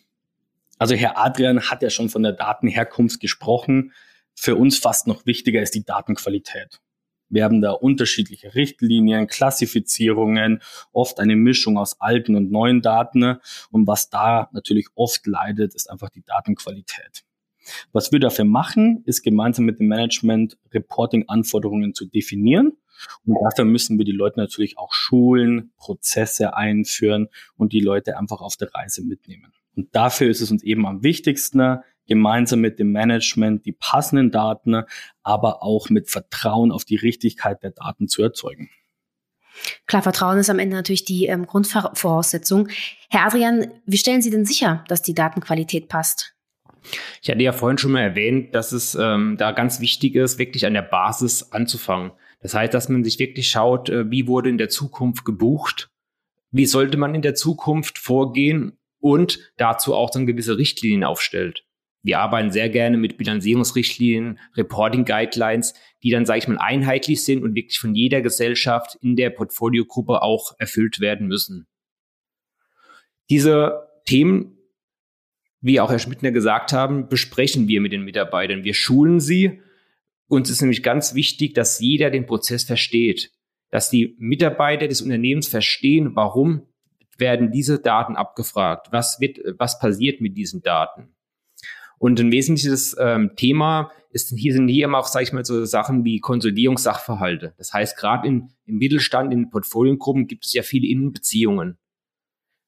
Also 0.78 0.94
Herr 0.94 1.18
Adrian 1.18 1.60
hat 1.70 1.82
ja 1.82 1.90
schon 1.90 2.08
von 2.08 2.22
der 2.22 2.32
Datenherkunft 2.32 3.20
gesprochen. 3.20 3.92
Für 4.34 4.56
uns 4.56 4.78
fast 4.78 5.06
noch 5.06 5.26
wichtiger 5.26 5.62
ist 5.62 5.74
die 5.74 5.84
Datenqualität. 5.84 6.80
Wir 7.28 7.44
haben 7.44 7.60
da 7.60 7.72
unterschiedliche 7.72 8.54
Richtlinien, 8.54 9.26
Klassifizierungen, 9.26 10.60
oft 10.92 11.18
eine 11.20 11.36
Mischung 11.36 11.78
aus 11.78 12.00
alten 12.00 12.36
und 12.36 12.50
neuen 12.50 12.82
Daten. 12.82 13.38
Und 13.70 13.86
was 13.86 14.10
da 14.10 14.48
natürlich 14.52 14.88
oft 14.94 15.26
leidet, 15.26 15.74
ist 15.74 15.90
einfach 15.90 16.10
die 16.10 16.22
Datenqualität. 16.22 17.24
Was 17.92 18.12
wir 18.12 18.20
dafür 18.20 18.44
machen, 18.44 19.02
ist 19.06 19.22
gemeinsam 19.22 19.64
mit 19.64 19.78
dem 19.80 19.88
Management 19.88 20.58
Reporting-Anforderungen 20.72 21.94
zu 21.94 22.06
definieren. 22.06 22.72
Und 23.26 23.36
dafür 23.42 23.64
müssen 23.64 23.98
wir 23.98 24.04
die 24.04 24.12
Leute 24.12 24.38
natürlich 24.38 24.78
auch 24.78 24.92
schulen, 24.92 25.72
Prozesse 25.76 26.56
einführen 26.56 27.28
und 27.56 27.72
die 27.72 27.80
Leute 27.80 28.18
einfach 28.18 28.40
auf 28.40 28.56
der 28.56 28.72
Reise 28.74 29.02
mitnehmen. 29.02 29.52
Und 29.76 29.94
dafür 29.94 30.30
ist 30.30 30.40
es 30.40 30.50
uns 30.50 30.62
eben 30.62 30.86
am 30.86 31.02
wichtigsten, 31.02 31.80
gemeinsam 32.06 32.60
mit 32.60 32.78
dem 32.78 32.92
Management 32.92 33.66
die 33.66 33.72
passenden 33.72 34.30
Daten, 34.30 34.82
aber 35.22 35.62
auch 35.62 35.88
mit 35.88 36.10
Vertrauen 36.10 36.70
auf 36.70 36.84
die 36.84 36.96
Richtigkeit 36.96 37.62
der 37.62 37.70
Daten 37.70 38.08
zu 38.08 38.22
erzeugen. 38.22 38.70
Klar, 39.86 40.02
Vertrauen 40.02 40.38
ist 40.38 40.50
am 40.50 40.58
Ende 40.58 40.76
natürlich 40.76 41.04
die 41.04 41.26
ähm, 41.26 41.46
Grundvoraussetzung. 41.46 42.68
Herr 43.08 43.26
Adrian, 43.26 43.68
wie 43.86 43.98
stellen 43.98 44.20
Sie 44.20 44.30
denn 44.30 44.44
sicher, 44.44 44.84
dass 44.88 45.02
die 45.02 45.14
Datenqualität 45.14 45.88
passt? 45.88 46.34
Ich 47.22 47.30
hatte 47.30 47.42
ja 47.42 47.52
vorhin 47.52 47.78
schon 47.78 47.92
mal 47.92 48.02
erwähnt, 48.02 48.54
dass 48.54 48.72
es 48.72 48.94
ähm, 48.94 49.36
da 49.38 49.52
ganz 49.52 49.80
wichtig 49.80 50.14
ist, 50.14 50.38
wirklich 50.38 50.66
an 50.66 50.74
der 50.74 50.82
Basis 50.82 51.52
anzufangen. 51.52 52.12
Das 52.40 52.54
heißt, 52.54 52.74
dass 52.74 52.88
man 52.88 53.04
sich 53.04 53.18
wirklich 53.18 53.48
schaut, 53.48 53.88
äh, 53.88 54.10
wie 54.10 54.26
wurde 54.26 54.50
in 54.50 54.58
der 54.58 54.68
Zukunft 54.68 55.24
gebucht, 55.24 55.90
wie 56.50 56.66
sollte 56.66 56.98
man 56.98 57.14
in 57.14 57.22
der 57.22 57.34
Zukunft 57.34 57.98
vorgehen 57.98 58.78
und 59.00 59.38
dazu 59.56 59.94
auch 59.94 60.10
dann 60.10 60.26
gewisse 60.26 60.56
Richtlinien 60.56 61.04
aufstellt. 61.04 61.64
Wir 62.04 62.20
arbeiten 62.20 62.52
sehr 62.52 62.68
gerne 62.68 62.98
mit 62.98 63.16
Bilanzierungsrichtlinien, 63.16 64.38
Reporting 64.56 65.06
Guidelines, 65.06 65.72
die 66.02 66.10
dann, 66.10 66.26
sage 66.26 66.38
ich 66.38 66.48
mal, 66.48 66.58
einheitlich 66.58 67.24
sind 67.24 67.42
und 67.42 67.54
wirklich 67.54 67.78
von 67.78 67.94
jeder 67.94 68.20
Gesellschaft 68.20 68.98
in 69.00 69.16
der 69.16 69.30
Portfoliogruppe 69.30 70.20
auch 70.20 70.52
erfüllt 70.58 71.00
werden 71.00 71.26
müssen. 71.26 71.66
Diese 73.30 73.88
Themen, 74.04 74.53
wie 75.64 75.80
auch 75.80 75.90
Herr 75.90 75.98
Schmidtner 75.98 76.30
gesagt 76.30 76.74
haben, 76.74 77.08
besprechen 77.08 77.68
wir 77.68 77.80
mit 77.80 77.90
den 77.90 78.02
Mitarbeitern. 78.02 78.64
Wir 78.64 78.74
schulen 78.74 79.18
sie. 79.18 79.62
Uns 80.28 80.50
ist 80.50 80.60
nämlich 80.60 80.82
ganz 80.82 81.14
wichtig, 81.14 81.54
dass 81.54 81.80
jeder 81.80 82.10
den 82.10 82.26
Prozess 82.26 82.64
versteht, 82.64 83.32
dass 83.70 83.88
die 83.88 84.14
Mitarbeiter 84.18 84.88
des 84.88 85.00
Unternehmens 85.00 85.48
verstehen, 85.48 86.14
warum 86.16 86.66
werden 87.16 87.50
diese 87.50 87.78
Daten 87.78 88.14
abgefragt? 88.14 88.88
Was 88.90 89.20
wird, 89.20 89.38
was 89.58 89.78
passiert 89.78 90.20
mit 90.20 90.36
diesen 90.36 90.60
Daten? 90.60 91.14
Und 91.98 92.20
ein 92.20 92.30
wesentliches 92.30 92.94
ähm, 93.00 93.30
Thema 93.34 93.90
ist 94.10 94.34
hier 94.36 94.52
sind 94.52 94.68
hier 94.68 94.84
immer 94.84 94.98
auch, 94.98 95.06
sage 95.06 95.22
ich 95.22 95.32
mal, 95.32 95.46
so 95.46 95.64
Sachen 95.64 96.04
wie 96.04 96.20
Konsolidierungssachverhalte. 96.20 97.54
Das 97.56 97.72
heißt, 97.72 97.96
gerade 97.96 98.28
im 98.28 98.50
Mittelstand, 98.66 99.32
in 99.32 99.48
Portfoliengruppen 99.48 100.26
gibt 100.26 100.44
es 100.44 100.52
ja 100.52 100.62
viele 100.62 100.88
Innenbeziehungen. 100.88 101.78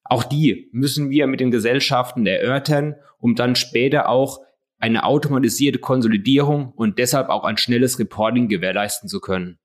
Auch 0.08 0.24
die 0.24 0.68
müssen 0.72 1.10
wir 1.10 1.26
mit 1.26 1.40
den 1.40 1.50
Gesellschaften 1.50 2.26
erörtern, 2.26 2.94
um 3.18 3.34
dann 3.34 3.56
später 3.56 4.08
auch 4.08 4.40
eine 4.78 5.04
automatisierte 5.04 5.78
Konsolidierung 5.78 6.72
und 6.72 6.98
deshalb 6.98 7.28
auch 7.28 7.44
ein 7.44 7.56
schnelles 7.56 7.98
Reporting 7.98 8.48
gewährleisten 8.48 9.08
zu 9.08 9.20
können. 9.20 9.58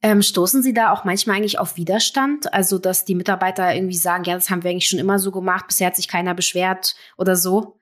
Ähm, 0.00 0.22
stoßen 0.22 0.62
Sie 0.62 0.72
da 0.72 0.92
auch 0.92 1.04
manchmal 1.04 1.36
eigentlich 1.36 1.58
auf 1.58 1.76
Widerstand? 1.76 2.52
Also, 2.52 2.78
dass 2.78 3.04
die 3.04 3.16
Mitarbeiter 3.16 3.74
irgendwie 3.74 3.96
sagen, 3.96 4.24
ja, 4.24 4.34
das 4.34 4.48
haben 4.48 4.62
wir 4.62 4.70
eigentlich 4.70 4.88
schon 4.88 5.00
immer 5.00 5.18
so 5.18 5.32
gemacht, 5.32 5.66
bisher 5.68 5.88
hat 5.88 5.96
sich 5.96 6.06
keiner 6.06 6.34
beschwert 6.34 6.94
oder 7.16 7.34
so? 7.34 7.78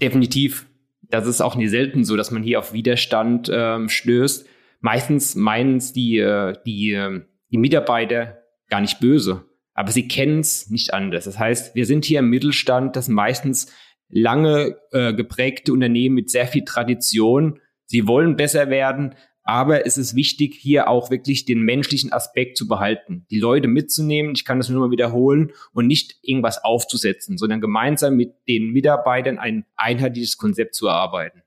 Definitiv. 0.00 0.66
Das 1.02 1.26
ist 1.26 1.40
auch 1.40 1.54
nie 1.54 1.68
selten 1.68 2.04
so, 2.04 2.16
dass 2.16 2.30
man 2.30 2.42
hier 2.42 2.58
auf 2.58 2.72
Widerstand 2.72 3.50
ähm, 3.52 3.88
stößt. 3.88 4.46
Meistens 4.80 5.34
meinen 5.34 5.76
es 5.76 5.92
die, 5.92 6.18
äh, 6.18 6.54
die, 6.64 6.92
äh, 6.92 7.22
die 7.50 7.58
Mitarbeiter 7.58 8.42
gar 8.68 8.80
nicht 8.80 8.98
böse, 8.98 9.44
aber 9.76 9.92
sie 9.92 10.08
kennen 10.08 10.40
es 10.40 10.70
nicht 10.70 10.94
anders. 10.94 11.26
Das 11.26 11.38
heißt, 11.38 11.74
wir 11.74 11.84
sind 11.84 12.06
hier 12.06 12.20
im 12.20 12.30
Mittelstand, 12.30 12.96
das 12.96 13.08
meistens 13.08 13.70
lange 14.08 14.78
äh, 14.90 15.12
geprägte 15.12 15.72
Unternehmen 15.72 16.14
mit 16.14 16.30
sehr 16.30 16.46
viel 16.46 16.64
Tradition. 16.64 17.60
Sie 17.84 18.08
wollen 18.08 18.36
besser 18.36 18.70
werden, 18.70 19.14
aber 19.42 19.86
es 19.86 19.98
ist 19.98 20.16
wichtig, 20.16 20.54
hier 20.54 20.88
auch 20.88 21.10
wirklich 21.10 21.44
den 21.44 21.60
menschlichen 21.60 22.12
Aspekt 22.12 22.56
zu 22.56 22.66
behalten, 22.66 23.26
die 23.30 23.38
Leute 23.38 23.68
mitzunehmen, 23.68 24.32
ich 24.34 24.46
kann 24.46 24.58
das 24.58 24.70
nur 24.70 24.86
mal 24.86 24.90
wiederholen, 24.90 25.52
und 25.72 25.86
nicht 25.86 26.16
irgendwas 26.22 26.64
aufzusetzen, 26.64 27.36
sondern 27.36 27.60
gemeinsam 27.60 28.16
mit 28.16 28.34
den 28.48 28.72
Mitarbeitern 28.72 29.38
ein 29.38 29.66
einheitliches 29.76 30.38
Konzept 30.38 30.74
zu 30.74 30.86
erarbeiten. 30.86 31.42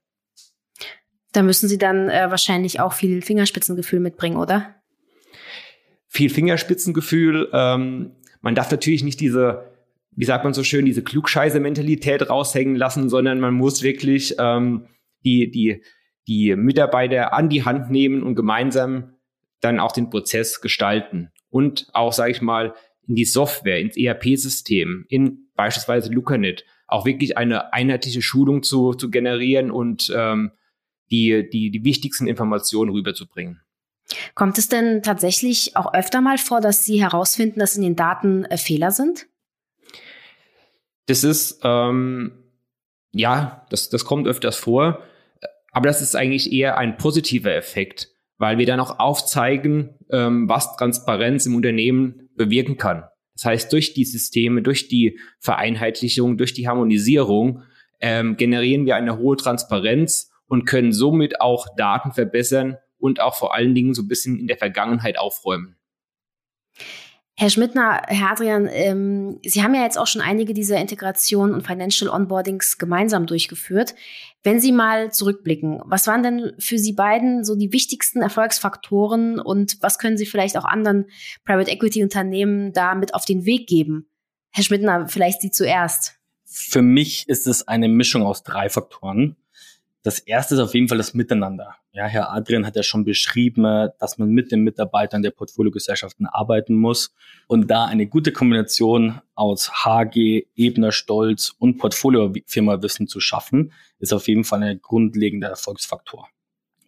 Da 1.32 1.42
müssen 1.42 1.68
Sie 1.68 1.78
dann 1.78 2.08
äh, 2.08 2.30
wahrscheinlich 2.30 2.80
auch 2.80 2.92
viel 2.92 3.22
Fingerspitzengefühl 3.22 4.00
mitbringen, 4.00 4.36
oder? 4.36 4.76
Viel 6.08 6.30
Fingerspitzengefühl. 6.30 7.50
Ähm, 7.52 8.16
man 8.40 8.54
darf 8.54 8.70
natürlich 8.70 9.04
nicht 9.04 9.20
diese, 9.20 9.70
wie 10.12 10.24
sagt 10.24 10.44
man 10.44 10.54
so 10.54 10.64
schön, 10.64 10.86
diese 10.86 11.02
Klugscheiße-Mentalität 11.02 12.28
raushängen 12.28 12.76
lassen, 12.76 13.08
sondern 13.08 13.40
man 13.40 13.54
muss 13.54 13.82
wirklich 13.82 14.34
ähm, 14.38 14.86
die, 15.24 15.50
die, 15.50 15.82
die 16.26 16.56
Mitarbeiter 16.56 17.32
an 17.32 17.48
die 17.48 17.64
Hand 17.64 17.90
nehmen 17.90 18.22
und 18.22 18.34
gemeinsam 18.34 19.14
dann 19.60 19.78
auch 19.78 19.92
den 19.92 20.10
Prozess 20.10 20.60
gestalten 20.60 21.30
und 21.50 21.88
auch, 21.92 22.12
sage 22.12 22.32
ich 22.32 22.40
mal, 22.40 22.74
in 23.06 23.14
die 23.14 23.24
Software, 23.24 23.80
ins 23.80 23.96
ERP-System, 23.96 25.04
in 25.08 25.50
beispielsweise 25.54 26.12
LucaNet, 26.12 26.64
auch 26.86 27.04
wirklich 27.04 27.36
eine 27.36 27.72
einheitliche 27.72 28.22
Schulung 28.22 28.62
zu, 28.62 28.94
zu 28.94 29.10
generieren 29.10 29.70
und 29.70 30.12
ähm, 30.16 30.52
die, 31.10 31.48
die, 31.50 31.70
die 31.70 31.84
wichtigsten 31.84 32.26
Informationen 32.26 32.90
rüberzubringen. 32.90 33.60
Kommt 34.34 34.58
es 34.58 34.68
denn 34.68 35.02
tatsächlich 35.02 35.76
auch 35.76 35.94
öfter 35.94 36.20
mal 36.20 36.38
vor, 36.38 36.60
dass 36.60 36.84
Sie 36.84 37.00
herausfinden, 37.00 37.60
dass 37.60 37.76
in 37.76 37.82
den 37.82 37.96
Daten 37.96 38.44
äh, 38.44 38.56
Fehler 38.56 38.90
sind? 38.90 39.26
Das 41.06 41.24
ist, 41.24 41.60
ähm, 41.64 42.32
ja, 43.12 43.66
das, 43.70 43.88
das 43.88 44.04
kommt 44.04 44.26
öfters 44.28 44.56
vor. 44.56 45.02
Aber 45.72 45.86
das 45.86 46.02
ist 46.02 46.16
eigentlich 46.16 46.52
eher 46.52 46.78
ein 46.78 46.96
positiver 46.96 47.54
Effekt, 47.54 48.08
weil 48.38 48.58
wir 48.58 48.66
dann 48.66 48.80
auch 48.80 48.98
aufzeigen, 48.98 49.94
ähm, 50.10 50.48
was 50.48 50.76
Transparenz 50.76 51.46
im 51.46 51.54
Unternehmen 51.54 52.28
bewirken 52.36 52.76
kann. 52.76 53.04
Das 53.34 53.44
heißt, 53.44 53.72
durch 53.72 53.94
die 53.94 54.04
Systeme, 54.04 54.62
durch 54.62 54.88
die 54.88 55.18
Vereinheitlichung, 55.38 56.36
durch 56.36 56.52
die 56.52 56.68
Harmonisierung 56.68 57.62
ähm, 58.00 58.36
generieren 58.36 58.86
wir 58.86 58.96
eine 58.96 59.18
hohe 59.18 59.36
Transparenz 59.36 60.30
und 60.46 60.64
können 60.64 60.92
somit 60.92 61.40
auch 61.40 61.74
Daten 61.76 62.12
verbessern 62.12 62.76
und 63.00 63.20
auch 63.20 63.34
vor 63.34 63.54
allen 63.54 63.74
Dingen 63.74 63.94
so 63.94 64.02
ein 64.02 64.08
bisschen 64.08 64.38
in 64.38 64.46
der 64.46 64.58
Vergangenheit 64.58 65.18
aufräumen. 65.18 65.76
Herr 67.40 67.48
Schmidtner, 67.48 68.02
Herr 68.06 68.32
Adrian, 68.32 68.68
ähm, 68.70 69.38
Sie 69.42 69.62
haben 69.62 69.74
ja 69.74 69.82
jetzt 69.82 69.96
auch 69.96 70.06
schon 70.06 70.20
einige 70.20 70.52
dieser 70.52 70.78
Integration 70.78 71.54
und 71.54 71.66
Financial 71.66 72.10
Onboardings 72.10 72.76
gemeinsam 72.76 73.24
durchgeführt. 73.24 73.94
Wenn 74.42 74.60
Sie 74.60 74.72
mal 74.72 75.10
zurückblicken, 75.10 75.80
was 75.86 76.06
waren 76.06 76.22
denn 76.22 76.52
für 76.58 76.76
Sie 76.76 76.92
beiden 76.92 77.42
so 77.42 77.56
die 77.56 77.72
wichtigsten 77.72 78.20
Erfolgsfaktoren 78.20 79.40
und 79.40 79.78
was 79.80 79.98
können 79.98 80.18
Sie 80.18 80.26
vielleicht 80.26 80.58
auch 80.58 80.66
anderen 80.66 81.06
Private 81.46 81.70
Equity 81.70 82.02
Unternehmen 82.02 82.74
da 82.74 82.94
mit 82.94 83.14
auf 83.14 83.24
den 83.24 83.46
Weg 83.46 83.66
geben? 83.66 84.10
Herr 84.50 84.64
Schmidtner, 84.64 85.08
vielleicht 85.08 85.40
Sie 85.40 85.50
zuerst. 85.50 86.16
Für 86.44 86.82
mich 86.82 87.26
ist 87.26 87.46
es 87.46 87.66
eine 87.66 87.88
Mischung 87.88 88.22
aus 88.22 88.42
drei 88.42 88.68
Faktoren. 88.68 89.36
Das 90.02 90.18
erste 90.18 90.54
ist 90.54 90.60
auf 90.60 90.72
jeden 90.72 90.88
Fall 90.88 90.96
das 90.96 91.12
Miteinander. 91.12 91.76
Ja, 91.92 92.06
Herr 92.06 92.32
Adrian 92.32 92.64
hat 92.64 92.74
ja 92.74 92.82
schon 92.82 93.04
beschrieben, 93.04 93.90
dass 93.98 94.16
man 94.16 94.30
mit 94.30 94.50
den 94.50 94.60
Mitarbeitern 94.60 95.20
der 95.20 95.30
Portfoliogesellschaften 95.30 96.26
arbeiten 96.26 96.74
muss 96.74 97.14
und 97.48 97.70
da 97.70 97.84
eine 97.84 98.06
gute 98.06 98.32
Kombination 98.32 99.20
aus 99.34 99.84
HG, 99.84 100.46
Ebner 100.56 100.92
Stolz 100.92 101.54
und 101.58 101.76
Portfoliofirma 101.76 102.80
Wissen 102.80 103.08
zu 103.08 103.20
schaffen, 103.20 103.72
ist 103.98 104.14
auf 104.14 104.26
jeden 104.26 104.44
Fall 104.44 104.62
ein 104.62 104.80
grundlegender 104.80 105.48
Erfolgsfaktor. 105.48 106.28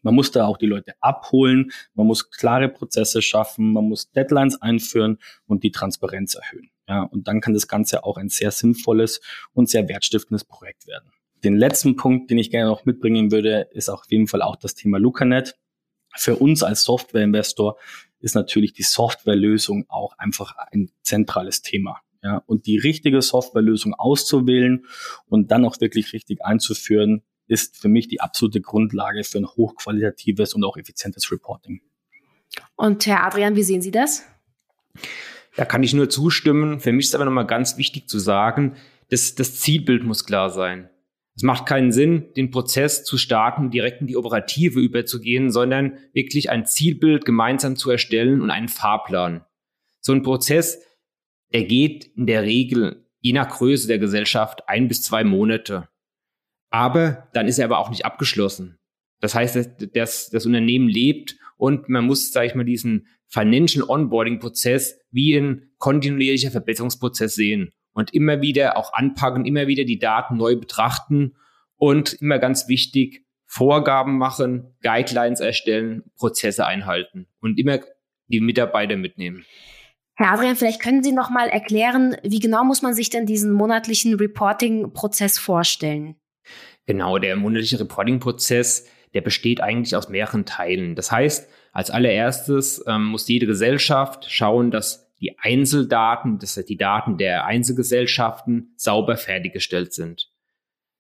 Man 0.01 0.15
muss 0.15 0.33
da 0.33 0.47
auch 0.47 0.57
die 0.57 0.67
Leute 0.67 0.95
abholen, 1.01 1.71
man 1.95 2.07
muss 2.07 2.31
klare 2.31 2.71
Prozesse 2.71 3.21
schaffen, 3.21 3.75
man 3.75 3.85
muss 3.85 4.11
Deadlines 4.11 4.61
einführen 4.63 5.19
und 5.47 5.65
die 5.65 5.71
Transparenz 5.71 6.35
erhöhen. 6.35 6.71
Ja, 6.89 7.03
und 7.03 7.29
dann 7.29 7.43
kann 7.43 7.53
das 7.53 7.69
Ganze 7.69 8.05
auch 8.05 8.17
ein 8.17 8.31
sehr 8.31 8.51
sinnvolles 8.51 9.21
und 9.53 9.69
sehr 9.69 9.89
wertstiftendes 9.89 10.45
Projekt 10.45 10.87
werden. 10.87 11.11
Den 11.45 11.57
letzten 11.57 11.97
Punkt, 11.97 12.31
den 12.31 12.39
ich 12.39 12.51
gerne 12.51 12.71
noch 12.71 12.85
mitbringen 12.85 13.33
würde, 13.33 13.69
ist 13.73 13.89
auf 13.89 14.05
jeden 14.09 14.29
Fall 14.29 14.43
auch 14.43 14.57
das 14.57 14.75
Thema 14.75 14.99
LucaNet. 14.99 15.57
Für 16.15 16.37
uns 16.37 16.63
als 16.63 16.85
Software-Investor 16.85 17.79
ist 18.21 18.35
natürlich 18.35 18.73
die 18.73 18.83
Softwarelösung 18.83 19.87
auch 19.89 20.17
einfach 20.19 20.55
ein 20.71 20.91
zentrales 21.03 21.63
Thema. 21.63 22.01
Ja, 22.23 22.43
und 22.47 22.67
die 22.67 22.79
richtige 22.79 23.21
Softwarelösung 23.21 23.95
auszuwählen 23.95 24.87
und 25.27 25.51
dann 25.51 25.65
auch 25.65 25.81
wirklich 25.81 26.13
richtig 26.13 26.45
einzuführen, 26.45 27.23
ist 27.49 27.77
für 27.77 27.89
mich 27.89 28.07
die 28.07 28.21
absolute 28.21 28.61
Grundlage 28.61 29.25
für 29.25 29.39
ein 29.39 29.47
hochqualitatives 29.47 30.55
und 30.55 30.63
auch 30.63 30.77
effizientes 30.77 31.33
Reporting. 31.33 31.83
Und 32.77 33.07
Herr 33.07 33.25
Adrian, 33.27 33.57
wie 33.57 33.65
sehen 33.65 33.83
Sie 33.83 33.91
das? 33.91 34.25
Da 35.57 35.65
kann 35.65 35.83
ich 35.83 35.95
nur 35.95 36.09
zustimmen. 36.09 36.79
Für 36.79 36.93
mich 36.93 37.07
ist 37.07 37.15
aber 37.15 37.25
nochmal 37.25 37.47
ganz 37.47 37.77
wichtig 37.77 38.09
zu 38.09 38.21
sagen, 38.21 38.77
dass 39.11 39.35
das 39.35 39.61
Zielbild 39.61 40.05
muss 40.05 40.25
klar 40.25 40.51
sein. 40.51 40.89
Es 41.35 41.43
macht 41.43 41.67
keinen 41.67 41.93
Sinn, 41.93 42.33
den 42.37 42.51
Prozess 42.51 43.05
zu 43.05 43.17
starten, 43.17 43.71
direkt 43.71 44.01
in 44.01 44.07
die 44.07 44.17
Operative 44.17 44.81
überzugehen, 44.81 45.51
sondern 45.51 45.99
wirklich 46.13 46.51
ein 46.51 46.67
Zielbild 46.67 47.25
gemeinsam 47.25 47.77
zu 47.77 47.91
erstellen 47.91 48.43
und 48.43 48.51
einen 48.51 48.69
Fahrplan. 48.69 49.45
So 50.01 50.13
ein 50.13 50.23
Prozess, 50.23 50.83
der 51.53 51.65
geht 51.65 52.05
in 52.17 52.27
der 52.27 52.43
Regel 52.43 53.07
je 53.21 53.33
nach 53.33 53.49
Größe 53.49 53.87
der 53.87 53.99
Gesellschaft 53.99 54.69
ein 54.69 54.89
bis 54.89 55.03
zwei 55.03 55.25
Monate. 55.25 55.89
Aber 56.71 57.29
dann 57.33 57.47
ist 57.47 57.59
er 57.59 57.67
aber 57.67 57.79
auch 57.79 57.91
nicht 57.91 58.05
abgeschlossen. 58.05 58.79
Das 59.21 59.35
heißt, 59.35 59.95
dass 59.95 60.31
das 60.31 60.47
Unternehmen 60.47 60.89
lebt 60.89 61.37
und 61.57 61.89
man 61.89 62.05
muss, 62.05 62.33
sage 62.33 62.49
ich 62.49 62.55
mal, 62.55 62.65
diesen 62.65 63.07
Financial 63.29 63.89
Onboarding 63.89 64.41
Prozess 64.41 64.99
wie 65.13 65.37
ein 65.37 65.71
kontinuierlicher 65.79 66.51
Verbesserungsprozess 66.51 67.35
sehen 67.35 67.73
und 67.93 68.15
immer 68.15 68.41
wieder 68.41 68.77
auch 68.77 68.93
anpacken, 68.93 69.45
immer 69.45 69.67
wieder 69.67 69.85
die 69.85 69.99
Daten 69.99 70.37
neu 70.37 70.57
betrachten 70.57 71.37
und 71.77 72.15
immer 72.15 72.39
ganz 72.39 72.69
wichtig, 72.69 73.27
Vorgaben 73.47 74.17
machen, 74.17 74.75
Guidelines 74.83 75.41
erstellen, 75.41 76.05
Prozesse 76.17 76.67
einhalten 76.67 77.27
und 77.41 77.59
immer 77.59 77.81
die 78.29 78.41
Mitarbeiter 78.41 78.97
mitnehmen. 78.97 79.45
Herr 80.15 80.33
Adrian, 80.33 80.57
vielleicht 80.57 80.81
können 80.81 81.03
Sie 81.03 81.13
noch 81.13 81.31
mal 81.31 81.49
erklären, 81.49 82.17
wie 82.23 82.39
genau 82.39 82.65
muss 82.65 82.83
man 82.83 82.95
sich 82.95 83.11
denn 83.11 83.27
diesen 83.27 83.53
monatlichen 83.53 84.15
Reporting-Prozess 84.15 85.39
vorstellen? 85.39 86.17
Genau, 86.87 87.19
der 87.19 87.37
monatliche 87.37 87.81
Reporting-Prozess, 87.81 88.87
der 89.15 89.21
besteht 89.21 89.61
eigentlich 89.61 89.97
aus 89.97 90.09
mehreren 90.09 90.45
Teilen. 90.45 90.95
Das 90.95 91.13
heißt, 91.13 91.49
als 91.73 91.91
allererstes 91.91 92.85
ähm, 92.87 93.05
muss 93.07 93.29
jede 93.29 93.47
Gesellschaft 93.47 94.31
schauen, 94.31 94.71
dass 94.71 95.02
die 95.23 95.39
Einzeldaten, 95.39 96.39
das 96.39 96.57
heißt 96.57 96.69
die 96.69 96.77
Daten 96.77 97.17
der 97.17 97.47
Einzelgesellschaften, 97.47 98.75
sauber 98.77 99.17
fertiggestellt 99.17 99.95
sind. 99.95 100.29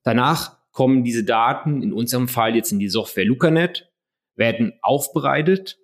Danach 0.04 0.58
kommen 0.70 1.04
diese 1.04 1.24
Daten, 1.24 1.82
in 1.82 1.92
unserem 1.92 2.28
Fall 2.28 2.54
jetzt 2.54 2.72
in 2.72 2.78
die 2.78 2.88
Software 2.88 3.24
LucaNet, 3.24 3.90
werden 4.36 4.72
aufbereitet. 4.80 5.78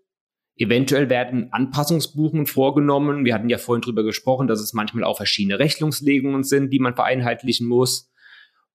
Eventuell 0.56 1.10
werden 1.10 1.52
Anpassungsbuchungen 1.52 2.46
vorgenommen. 2.46 3.24
Wir 3.24 3.34
hatten 3.34 3.48
ja 3.48 3.58
vorhin 3.58 3.82
drüber 3.82 4.04
gesprochen, 4.04 4.46
dass 4.46 4.60
es 4.60 4.72
manchmal 4.72 5.04
auch 5.04 5.16
verschiedene 5.16 5.58
Rechnungslegungen 5.58 6.44
sind, 6.44 6.72
die 6.72 6.78
man 6.78 6.94
vereinheitlichen 6.94 7.66
muss. 7.66 8.10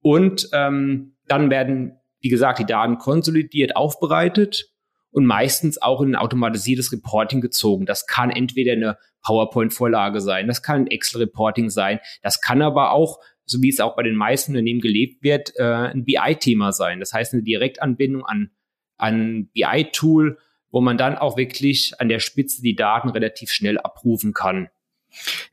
Und 0.02 0.50
ähm, 0.54 1.16
dann 1.28 1.50
werden, 1.50 1.98
wie 2.20 2.30
gesagt, 2.30 2.60
die 2.60 2.66
Daten 2.66 2.98
konsolidiert 2.98 3.76
aufbereitet 3.76 4.73
und 5.14 5.26
meistens 5.26 5.82
auch 5.82 6.02
in 6.02 6.10
ein 6.10 6.16
automatisiertes 6.16 6.92
Reporting 6.92 7.40
gezogen. 7.40 7.86
Das 7.86 8.08
kann 8.08 8.30
entweder 8.30 8.74
eine 8.74 8.98
PowerPoint-Vorlage 9.24 10.20
sein, 10.20 10.48
das 10.48 10.62
kann 10.62 10.82
ein 10.82 10.88
Excel-Reporting 10.88 11.70
sein, 11.70 12.00
das 12.22 12.42
kann 12.42 12.62
aber 12.62 12.92
auch, 12.92 13.20
so 13.46 13.62
wie 13.62 13.70
es 13.70 13.80
auch 13.80 13.96
bei 13.96 14.04
den 14.04 14.16
meisten 14.16 14.52
Unternehmen 14.52 14.82
gelebt 14.82 15.24
wird, 15.24 15.54
äh, 15.58 15.64
ein 15.64 16.04
BI-Thema 16.04 16.72
sein. 16.72 17.00
Das 17.00 17.14
heißt 17.14 17.34
eine 17.34 17.44
Direktanbindung 17.44 18.26
an 18.26 18.52
ein 18.98 19.50
BI-Tool, 19.54 20.38
wo 20.72 20.82
man 20.82 20.98
dann 20.98 21.18
auch 21.18 21.38
wirklich 21.38 21.94
an 22.00 22.10
der 22.10 22.20
Spitze 22.20 22.62
die 22.62 22.76
Daten 22.76 23.10
relativ 23.10 23.52
schnell 23.52 23.78
abrufen 23.78 24.34
kann. 24.34 24.70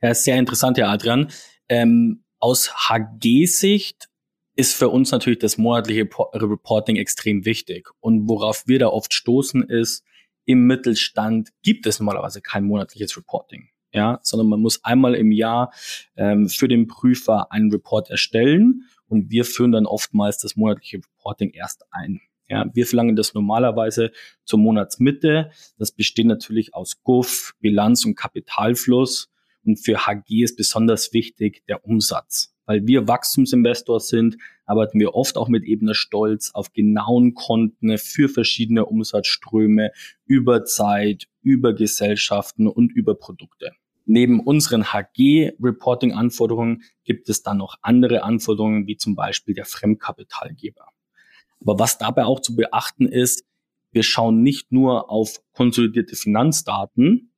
Ja, 0.01 0.09
ist 0.09 0.23
sehr 0.23 0.37
interessant, 0.37 0.77
Herr 0.77 0.89
Adrian. 0.89 1.31
Ähm, 1.69 2.23
aus 2.39 2.89
HG-Sicht 2.89 4.09
ist 4.55 4.75
für 4.75 4.89
uns 4.89 5.11
natürlich 5.11 5.39
das 5.39 5.57
monatliche 5.57 6.07
Reporting 6.33 6.97
extrem 6.97 7.45
wichtig. 7.45 7.89
Und 7.99 8.27
worauf 8.27 8.67
wir 8.67 8.79
da 8.79 8.87
oft 8.87 9.13
stoßen 9.13 9.63
ist, 9.63 10.03
im 10.45 10.67
Mittelstand 10.67 11.49
gibt 11.61 11.85
es 11.85 11.99
normalerweise 11.99 12.41
kein 12.41 12.65
monatliches 12.65 13.15
Reporting. 13.15 13.69
ja, 13.93 14.19
sondern 14.23 14.47
man 14.47 14.61
muss 14.61 14.83
einmal 14.83 15.15
im 15.15 15.31
Jahr 15.31 15.71
ähm, 16.15 16.49
für 16.49 16.67
den 16.67 16.87
Prüfer 16.87 17.51
einen 17.51 17.71
Report 17.71 18.09
erstellen 18.09 18.85
und 19.07 19.29
wir 19.29 19.45
führen 19.45 19.71
dann 19.71 19.85
oftmals 19.85 20.37
das 20.37 20.55
monatliche 20.55 20.97
Reporting 20.97 21.51
erst 21.51 21.83
ein. 21.91 22.21
Ja, 22.47 22.65
wir 22.73 22.85
verlangen 22.85 23.15
das 23.15 23.33
normalerweise 23.33 24.11
zur 24.43 24.59
Monatsmitte. 24.59 25.51
Das 25.77 25.93
besteht 25.93 26.25
natürlich 26.25 26.73
aus 26.75 27.01
GUF, 27.01 27.53
Bilanz 27.61 28.03
und 28.05 28.15
Kapitalfluss. 28.15 29.30
Und 29.63 29.77
für 29.77 30.05
HG 30.05 30.43
ist 30.43 30.57
besonders 30.57 31.13
wichtig 31.13 31.63
der 31.67 31.85
Umsatz. 31.85 32.53
Weil 32.65 32.85
wir 32.87 33.07
Wachstumsinvestor 33.07 33.99
sind, 33.99 34.37
arbeiten 34.65 34.99
wir 34.99 35.13
oft 35.13 35.37
auch 35.37 35.49
mit 35.49 35.65
Ebner 35.65 35.93
Stolz 35.93 36.51
auf 36.53 36.71
genauen 36.73 37.33
Konten 37.33 37.97
für 37.97 38.29
verschiedene 38.29 38.85
Umsatzströme 38.85 39.91
über 40.25 40.63
Zeit, 40.63 41.27
über 41.41 41.73
Gesellschaften 41.73 42.67
und 42.67 42.91
über 42.91 43.15
Produkte. 43.15 43.71
Neben 44.05 44.39
unseren 44.39 44.85
HG-Reporting-Anforderungen 44.93 46.83
gibt 47.03 47.29
es 47.29 47.43
dann 47.43 47.57
noch 47.57 47.77
andere 47.81 48.23
Anforderungen, 48.23 48.87
wie 48.87 48.97
zum 48.97 49.15
Beispiel 49.15 49.53
der 49.53 49.65
Fremdkapitalgeber. 49.65 50.87
Aber 51.61 51.79
was 51.79 51.97
dabei 51.97 52.25
auch 52.25 52.39
zu 52.39 52.55
beachten 52.55 53.07
ist, 53.07 53.45
wir 53.91 54.03
schauen 54.03 54.41
nicht 54.41 54.71
nur 54.71 55.11
auf 55.11 55.41
konsolidierte 55.51 56.15
Finanzdaten, 56.15 57.33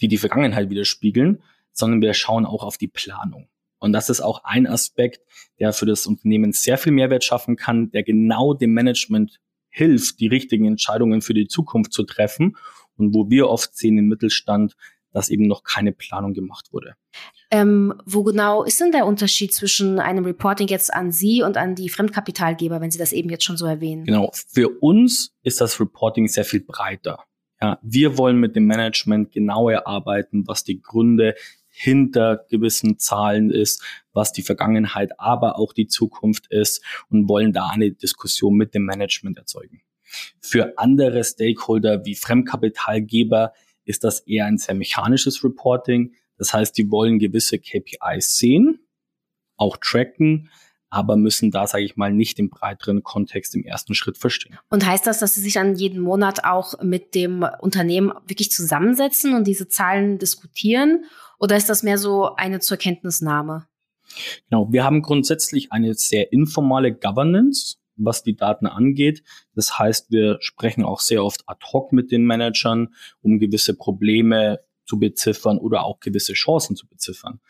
die 0.00 0.08
die 0.08 0.18
Vergangenheit 0.18 0.70
widerspiegeln, 0.70 1.42
sondern 1.74 2.00
wir 2.00 2.14
schauen 2.14 2.46
auch 2.46 2.64
auf 2.64 2.78
die 2.78 2.88
Planung. 2.88 3.48
Und 3.78 3.92
das 3.92 4.08
ist 4.08 4.22
auch 4.22 4.44
ein 4.44 4.66
Aspekt, 4.66 5.20
der 5.58 5.74
für 5.74 5.84
das 5.84 6.06
Unternehmen 6.06 6.52
sehr 6.52 6.78
viel 6.78 6.92
Mehrwert 6.92 7.22
schaffen 7.22 7.56
kann, 7.56 7.90
der 7.90 8.02
genau 8.02 8.54
dem 8.54 8.72
Management 8.72 9.40
hilft, 9.68 10.20
die 10.20 10.28
richtigen 10.28 10.64
Entscheidungen 10.64 11.20
für 11.20 11.34
die 11.34 11.48
Zukunft 11.48 11.92
zu 11.92 12.04
treffen 12.04 12.56
und 12.96 13.14
wo 13.14 13.28
wir 13.28 13.48
oft 13.48 13.76
sehen 13.76 13.98
im 13.98 14.06
Mittelstand, 14.06 14.74
dass 15.12 15.28
eben 15.28 15.46
noch 15.46 15.62
keine 15.62 15.92
Planung 15.92 16.32
gemacht 16.32 16.72
wurde. 16.72 16.94
Ähm, 17.50 17.94
wo 18.04 18.22
genau 18.24 18.64
ist 18.64 18.80
denn 18.80 18.90
der 18.90 19.06
Unterschied 19.06 19.52
zwischen 19.52 20.00
einem 20.00 20.24
Reporting 20.24 20.66
jetzt 20.68 20.92
an 20.92 21.12
Sie 21.12 21.42
und 21.42 21.56
an 21.56 21.74
die 21.74 21.88
Fremdkapitalgeber, 21.88 22.80
wenn 22.80 22.90
Sie 22.90 22.98
das 22.98 23.12
eben 23.12 23.30
jetzt 23.30 23.44
schon 23.44 23.56
so 23.56 23.66
erwähnen? 23.66 24.04
Genau. 24.04 24.30
Für 24.32 24.70
uns 24.80 25.32
ist 25.42 25.60
das 25.60 25.78
Reporting 25.78 26.26
sehr 26.26 26.44
viel 26.44 26.60
breiter. 26.60 27.24
Ja, 27.60 27.78
wir 27.82 28.18
wollen 28.18 28.38
mit 28.38 28.56
dem 28.56 28.66
Management 28.66 29.30
genau 29.30 29.68
erarbeiten, 29.68 30.46
was 30.48 30.64
die 30.64 30.80
Gründe 30.82 31.34
hinter 31.76 32.44
gewissen 32.48 33.00
Zahlen 33.00 33.50
ist, 33.50 33.82
was 34.12 34.32
die 34.32 34.42
Vergangenheit, 34.42 35.18
aber 35.18 35.58
auch 35.58 35.72
die 35.72 35.88
Zukunft 35.88 36.46
ist 36.50 36.84
und 37.10 37.28
wollen 37.28 37.52
da 37.52 37.66
eine 37.66 37.90
Diskussion 37.90 38.54
mit 38.54 38.74
dem 38.74 38.84
Management 38.84 39.38
erzeugen. 39.38 39.82
Für 40.40 40.78
andere 40.78 41.24
Stakeholder 41.24 42.04
wie 42.04 42.14
Fremdkapitalgeber 42.14 43.52
ist 43.84 44.04
das 44.04 44.20
eher 44.20 44.46
ein 44.46 44.56
sehr 44.56 44.76
mechanisches 44.76 45.42
Reporting. 45.42 46.14
Das 46.38 46.54
heißt, 46.54 46.78
die 46.78 46.92
wollen 46.92 47.18
gewisse 47.18 47.58
KPIs 47.58 48.38
sehen, 48.38 48.78
auch 49.56 49.76
tracken, 49.76 50.50
aber 50.90 51.16
müssen 51.16 51.50
da, 51.50 51.66
sage 51.66 51.82
ich 51.82 51.96
mal, 51.96 52.12
nicht 52.12 52.38
im 52.38 52.50
breiteren 52.50 53.02
Kontext 53.02 53.56
im 53.56 53.64
ersten 53.64 53.94
Schritt 53.94 54.16
verstehen. 54.16 54.56
Und 54.70 54.86
heißt 54.86 55.08
das, 55.08 55.18
dass 55.18 55.34
Sie 55.34 55.40
sich 55.40 55.54
dann 55.54 55.74
jeden 55.74 56.00
Monat 56.00 56.44
auch 56.44 56.80
mit 56.82 57.16
dem 57.16 57.44
Unternehmen 57.58 58.12
wirklich 58.28 58.52
zusammensetzen 58.52 59.34
und 59.34 59.48
diese 59.48 59.66
Zahlen 59.66 60.20
diskutieren? 60.20 61.04
Oder 61.44 61.58
ist 61.58 61.68
das 61.68 61.82
mehr 61.82 61.98
so 61.98 62.34
eine 62.36 62.60
zur 62.60 62.78
Kenntnisnahme? 62.78 63.66
Genau, 64.48 64.72
wir 64.72 64.82
haben 64.82 65.02
grundsätzlich 65.02 65.72
eine 65.72 65.92
sehr 65.92 66.32
informale 66.32 66.94
Governance 66.94 67.76
was 67.96 68.24
die 68.24 68.34
Daten 68.34 68.66
angeht. 68.66 69.22
Das 69.54 69.78
heißt, 69.78 70.10
wir 70.10 70.38
sprechen 70.40 70.82
auch 70.82 71.00
sehr 71.00 71.24
oft 71.24 71.44
ad 71.46 71.64
hoc 71.72 71.92
mit 71.92 72.10
den 72.10 72.24
Managern, 72.24 72.94
um 73.22 73.38
gewisse 73.38 73.76
Probleme 73.76 74.58
zu 74.84 74.98
beziffern 74.98 75.58
oder 75.58 75.84
auch 75.84 76.00
gewisse 76.00 76.32
Chancen 76.32 76.74
zu 76.74 76.88
beziffern. 76.88 77.40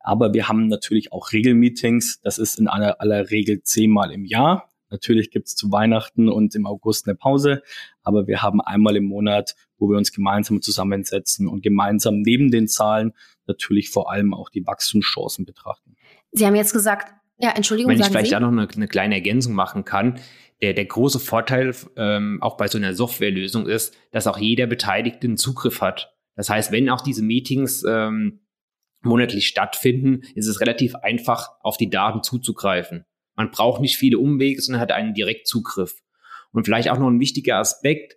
Aber 0.00 0.34
wir 0.34 0.46
haben 0.46 0.68
natürlich 0.68 1.12
auch 1.12 1.32
Regelmeetings. 1.32 2.20
Das 2.20 2.36
ist 2.36 2.58
in 2.58 2.68
aller, 2.68 3.00
aller 3.00 3.30
Regel 3.30 3.62
zehnmal 3.62 4.10
im 4.10 4.26
Jahr. 4.26 4.68
Natürlich 4.90 5.30
gibt's 5.30 5.56
zu 5.56 5.72
Weihnachten 5.72 6.28
und 6.28 6.54
im 6.54 6.66
August 6.66 7.08
eine 7.08 7.16
Pause, 7.16 7.62
aber 8.02 8.26
wir 8.26 8.42
haben 8.42 8.60
einmal 8.60 8.96
im 8.96 9.06
Monat, 9.06 9.56
wo 9.84 9.90
wir 9.90 9.98
uns 9.98 10.12
gemeinsam 10.12 10.62
zusammensetzen 10.62 11.46
und 11.46 11.62
gemeinsam 11.62 12.22
neben 12.22 12.50
den 12.50 12.68
Zahlen 12.68 13.12
natürlich 13.46 13.90
vor 13.90 14.10
allem 14.10 14.32
auch 14.32 14.48
die 14.48 14.66
Wachstumschancen 14.66 15.44
betrachten. 15.44 15.94
Sie 16.32 16.46
haben 16.46 16.56
jetzt 16.56 16.72
gesagt, 16.72 17.12
ja, 17.38 17.50
Entschuldigung. 17.50 17.92
Wenn 17.92 18.00
ich 18.00 18.06
vielleicht 18.06 18.30
Sie? 18.30 18.36
auch 18.36 18.40
noch 18.40 18.52
eine, 18.52 18.66
eine, 18.68 18.88
kleine 18.88 19.14
Ergänzung 19.16 19.52
machen 19.54 19.84
kann. 19.84 20.18
Der, 20.62 20.72
der 20.72 20.86
große 20.86 21.18
Vorteil 21.18 21.74
ähm, 21.96 22.38
auch 22.40 22.56
bei 22.56 22.68
so 22.68 22.78
einer 22.78 22.94
Softwarelösung 22.94 23.66
ist, 23.66 23.94
dass 24.12 24.26
auch 24.26 24.38
jeder 24.38 24.66
Beteiligte 24.66 25.26
einen 25.26 25.36
Zugriff 25.36 25.80
hat. 25.80 26.14
Das 26.36 26.48
heißt, 26.48 26.72
wenn 26.72 26.88
auch 26.88 27.02
diese 27.02 27.22
Meetings 27.22 27.84
ähm, 27.86 28.40
monatlich 29.02 29.46
stattfinden, 29.46 30.22
ist 30.34 30.46
es 30.46 30.60
relativ 30.60 30.94
einfach, 30.94 31.50
auf 31.60 31.76
die 31.76 31.90
Daten 31.90 32.22
zuzugreifen. 32.22 33.04
Man 33.36 33.50
braucht 33.50 33.80
nicht 33.80 33.98
viele 33.98 34.18
Umwege, 34.18 34.62
sondern 34.62 34.80
hat 34.80 34.92
einen 34.92 35.12
Direktzugriff. 35.12 36.00
Und 36.52 36.64
vielleicht 36.64 36.88
auch 36.88 36.98
noch 36.98 37.08
ein 37.08 37.20
wichtiger 37.20 37.58
Aspekt, 37.58 38.16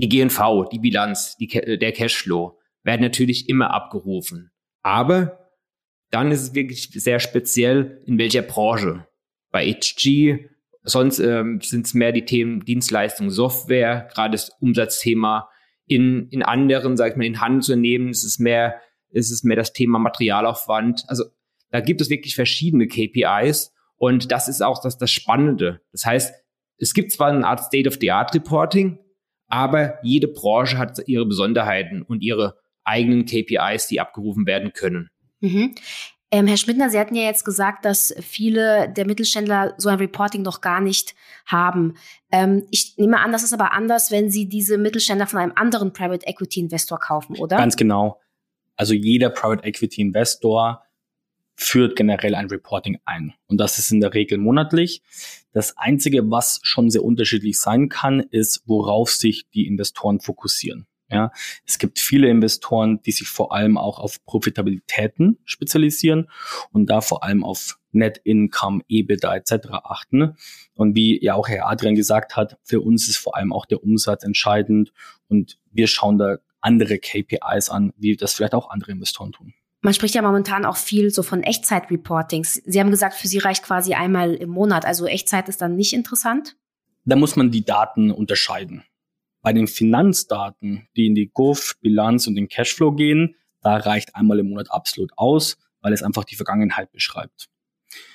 die 0.00 0.08
GNV, 0.08 0.68
die 0.72 0.78
Bilanz, 0.78 1.36
die, 1.36 1.46
der 1.48 1.92
Cashflow 1.92 2.58
werden 2.82 3.02
natürlich 3.02 3.48
immer 3.48 3.72
abgerufen. 3.72 4.50
Aber 4.82 5.50
dann 6.10 6.32
ist 6.32 6.42
es 6.42 6.54
wirklich 6.54 6.90
sehr 6.92 7.20
speziell, 7.20 8.02
in 8.06 8.18
welcher 8.18 8.42
Branche. 8.42 9.06
Bei 9.50 9.70
HG, 9.70 10.46
sonst 10.82 11.18
ähm, 11.18 11.60
sind 11.60 11.86
es 11.86 11.94
mehr 11.94 12.12
die 12.12 12.24
Themen 12.24 12.64
Dienstleistung, 12.64 13.30
Software, 13.30 14.08
gerade 14.12 14.32
das 14.32 14.50
Umsatzthema. 14.60 15.48
In, 15.86 16.28
in 16.30 16.42
anderen, 16.42 16.96
sag 16.96 17.12
ich 17.12 17.16
mal, 17.16 17.26
in 17.26 17.40
Handelsunternehmen 17.40 18.08
ist 18.08 18.24
es 18.24 18.38
mehr, 18.38 18.80
ist 19.10 19.30
es 19.30 19.42
mehr 19.42 19.56
das 19.56 19.72
Thema 19.72 19.98
Materialaufwand. 19.98 21.04
Also 21.08 21.24
da 21.70 21.80
gibt 21.80 22.00
es 22.00 22.10
wirklich 22.10 22.34
verschiedene 22.34 22.86
KPIs 22.86 23.72
und 23.96 24.32
das 24.32 24.48
ist 24.48 24.62
auch 24.62 24.80
das, 24.82 24.98
das 24.98 25.10
Spannende. 25.10 25.80
Das 25.92 26.06
heißt, 26.06 26.34
es 26.78 26.94
gibt 26.94 27.12
zwar 27.12 27.28
eine 27.28 27.46
Art 27.46 27.60
State-of-the-Art-Reporting, 27.60 28.98
aber 29.50 29.98
jede 30.02 30.28
Branche 30.28 30.78
hat 30.78 31.00
ihre 31.06 31.26
Besonderheiten 31.26 32.02
und 32.02 32.22
ihre 32.22 32.56
eigenen 32.84 33.26
KPIs, 33.26 33.88
die 33.88 34.00
abgerufen 34.00 34.46
werden 34.46 34.72
können. 34.72 35.10
Mhm. 35.40 35.74
Ähm, 36.32 36.46
Herr 36.46 36.56
Schmidtner, 36.56 36.90
Sie 36.90 36.98
hatten 36.98 37.16
ja 37.16 37.24
jetzt 37.24 37.44
gesagt, 37.44 37.84
dass 37.84 38.14
viele 38.20 38.88
der 38.88 39.04
Mittelständler 39.04 39.74
so 39.78 39.88
ein 39.88 39.98
Reporting 39.98 40.42
noch 40.42 40.60
gar 40.60 40.80
nicht 40.80 41.16
haben. 41.44 41.94
Ähm, 42.30 42.66
ich 42.70 42.94
nehme 42.98 43.18
an, 43.18 43.32
das 43.32 43.42
ist 43.42 43.52
aber 43.52 43.72
anders, 43.72 44.12
wenn 44.12 44.30
Sie 44.30 44.48
diese 44.48 44.78
Mittelständler 44.78 45.26
von 45.26 45.40
einem 45.40 45.52
anderen 45.56 45.92
Private 45.92 46.24
Equity 46.26 46.60
Investor 46.60 47.00
kaufen, 47.00 47.36
oder? 47.36 47.56
Ganz 47.56 47.76
genau. 47.76 48.20
Also 48.76 48.94
jeder 48.94 49.30
Private 49.30 49.64
Equity 49.64 50.02
Investor 50.02 50.84
führt 51.62 51.94
generell 51.94 52.34
ein 52.34 52.46
Reporting 52.46 52.98
ein. 53.04 53.34
Und 53.46 53.58
das 53.58 53.78
ist 53.78 53.92
in 53.92 54.00
der 54.00 54.14
Regel 54.14 54.38
monatlich. 54.38 55.02
Das 55.52 55.76
Einzige, 55.76 56.30
was 56.30 56.60
schon 56.62 56.90
sehr 56.90 57.04
unterschiedlich 57.04 57.60
sein 57.60 57.88
kann, 57.88 58.20
ist, 58.20 58.62
worauf 58.66 59.10
sich 59.10 59.48
die 59.50 59.66
Investoren 59.66 60.20
fokussieren. 60.20 60.86
Ja, 61.10 61.32
es 61.66 61.78
gibt 61.78 61.98
viele 61.98 62.28
Investoren, 62.28 63.02
die 63.02 63.10
sich 63.10 63.28
vor 63.28 63.52
allem 63.52 63.76
auch 63.76 63.98
auf 63.98 64.24
Profitabilitäten 64.24 65.38
spezialisieren 65.44 66.30
und 66.70 66.88
da 66.88 67.00
vor 67.00 67.24
allem 67.24 67.44
auf 67.44 67.78
Net 67.90 68.20
Income, 68.22 68.82
EBITDA 68.86 69.34
etc. 69.34 69.52
achten. 69.82 70.36
Und 70.74 70.94
wie 70.94 71.22
ja 71.22 71.34
auch 71.34 71.48
Herr 71.48 71.68
Adrian 71.68 71.96
gesagt 71.96 72.36
hat, 72.36 72.58
für 72.62 72.80
uns 72.80 73.08
ist 73.08 73.16
vor 73.16 73.36
allem 73.36 73.52
auch 73.52 73.66
der 73.66 73.82
Umsatz 73.82 74.22
entscheidend 74.22 74.92
und 75.26 75.58
wir 75.72 75.88
schauen 75.88 76.16
da 76.16 76.38
andere 76.60 76.98
KPIs 76.98 77.70
an, 77.70 77.92
wie 77.96 78.14
das 78.14 78.34
vielleicht 78.34 78.54
auch 78.54 78.70
andere 78.70 78.92
Investoren 78.92 79.32
tun. 79.32 79.52
Man 79.82 79.94
spricht 79.94 80.14
ja 80.14 80.22
momentan 80.22 80.66
auch 80.66 80.76
viel 80.76 81.10
so 81.10 81.22
von 81.22 81.42
Echtzeit-Reportings. 81.42 82.62
Sie 82.66 82.80
haben 82.80 82.90
gesagt, 82.90 83.14
für 83.14 83.28
Sie 83.28 83.38
reicht 83.38 83.64
quasi 83.64 83.94
einmal 83.94 84.34
im 84.34 84.50
Monat. 84.50 84.84
Also 84.84 85.06
Echtzeit 85.06 85.48
ist 85.48 85.62
dann 85.62 85.74
nicht 85.74 85.94
interessant? 85.94 86.56
Da 87.06 87.16
muss 87.16 87.34
man 87.34 87.50
die 87.50 87.64
Daten 87.64 88.10
unterscheiden. 88.10 88.84
Bei 89.42 89.54
den 89.54 89.66
Finanzdaten, 89.66 90.86
die 90.96 91.06
in 91.06 91.14
die 91.14 91.30
GUF, 91.32 91.76
Bilanz 91.80 92.26
und 92.26 92.34
den 92.34 92.48
Cashflow 92.48 92.92
gehen, 92.92 93.36
da 93.62 93.76
reicht 93.76 94.14
einmal 94.14 94.38
im 94.38 94.50
Monat 94.50 94.70
absolut 94.70 95.12
aus, 95.16 95.56
weil 95.80 95.94
es 95.94 96.02
einfach 96.02 96.24
die 96.24 96.36
Vergangenheit 96.36 96.92
beschreibt. 96.92 97.48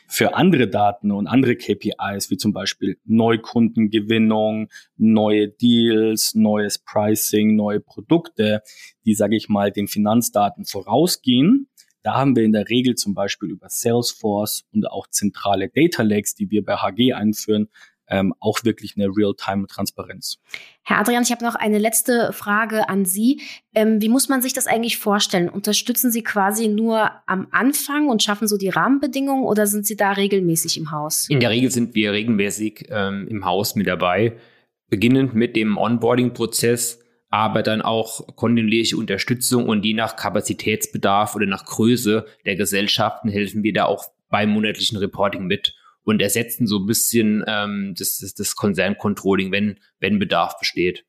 Für 0.07 0.35
andere 0.35 0.67
Daten 0.67 1.11
und 1.11 1.27
andere 1.27 1.55
KPIs, 1.55 2.29
wie 2.29 2.37
zum 2.37 2.53
Beispiel 2.53 2.97
Neukundengewinnung, 3.05 4.69
neue 4.97 5.49
Deals, 5.49 6.35
neues 6.35 6.77
Pricing, 6.77 7.55
neue 7.55 7.79
Produkte, 7.79 8.61
die, 9.05 9.15
sage 9.15 9.35
ich 9.35 9.49
mal, 9.49 9.71
den 9.71 9.87
Finanzdaten 9.87 10.65
vorausgehen, 10.65 11.69
da 12.05 12.13
haben 12.13 12.35
wir 12.35 12.43
in 12.43 12.51
der 12.51 12.69
Regel 12.69 12.93
zum 12.93 13.15
Beispiel 13.15 13.49
über 13.49 13.67
Salesforce 13.67 14.63
und 14.71 14.85
auch 14.85 15.07
zentrale 15.07 15.69
Data 15.69 16.03
Lakes, 16.03 16.35
die 16.35 16.51
wir 16.51 16.63
bei 16.63 16.75
HG 16.75 17.13
einführen, 17.13 17.67
ähm, 18.07 18.33
auch 18.39 18.63
wirklich 18.63 18.95
eine 18.95 19.07
Real-Time-Transparenz. 19.07 20.39
Herr 20.83 20.99
Adrian, 20.99 21.23
ich 21.23 21.31
habe 21.31 21.43
noch 21.43 21.55
eine 21.55 21.79
letzte 21.79 22.31
Frage 22.33 22.89
an 22.89 23.05
Sie. 23.05 23.41
Ähm, 23.73 24.01
wie 24.01 24.09
muss 24.09 24.29
man 24.29 24.41
sich 24.41 24.53
das 24.53 24.67
eigentlich 24.67 24.97
vorstellen? 24.97 25.49
Unterstützen 25.49 26.11
Sie 26.11 26.23
quasi 26.23 26.67
nur 26.67 27.11
am 27.25 27.47
Anfang 27.51 28.07
und 28.07 28.21
schaffen 28.21 28.47
so 28.47 28.57
die 28.57 28.69
Rahmenbedingungen 28.69 29.43
oder 29.43 29.67
sind 29.67 29.85
Sie 29.85 29.95
da 29.95 30.11
regelmäßig 30.11 30.77
im 30.77 30.91
Haus? 30.91 31.27
In 31.29 31.39
der 31.39 31.49
Regel 31.49 31.71
sind 31.71 31.95
wir 31.95 32.11
regelmäßig 32.11 32.87
ähm, 32.89 33.27
im 33.27 33.45
Haus 33.45 33.75
mit 33.75 33.87
dabei, 33.87 34.37
beginnend 34.89 35.33
mit 35.33 35.55
dem 35.55 35.77
Onboarding-Prozess, 35.77 36.99
aber 37.29 37.63
dann 37.63 37.81
auch 37.81 38.35
kontinuierliche 38.35 38.97
Unterstützung 38.97 39.67
und 39.67 39.83
je 39.83 39.93
nach 39.93 40.15
Kapazitätsbedarf 40.15 41.35
oder 41.35 41.47
nach 41.47 41.65
Größe 41.65 42.25
der 42.45 42.55
Gesellschaften 42.55 43.29
helfen 43.29 43.63
wir 43.63 43.73
da 43.73 43.85
auch 43.85 44.05
beim 44.29 44.51
monatlichen 44.51 44.97
Reporting 44.97 45.45
mit 45.45 45.73
und 46.05 46.21
ersetzen 46.21 46.67
so 46.67 46.79
ein 46.79 46.85
bisschen 46.85 47.43
ähm, 47.47 47.93
das, 47.97 48.19
das, 48.19 48.33
das 48.33 48.55
Konzerncontrolling, 48.55 49.51
wenn, 49.51 49.79
wenn 49.99 50.19
Bedarf 50.19 50.57
besteht. 50.57 51.05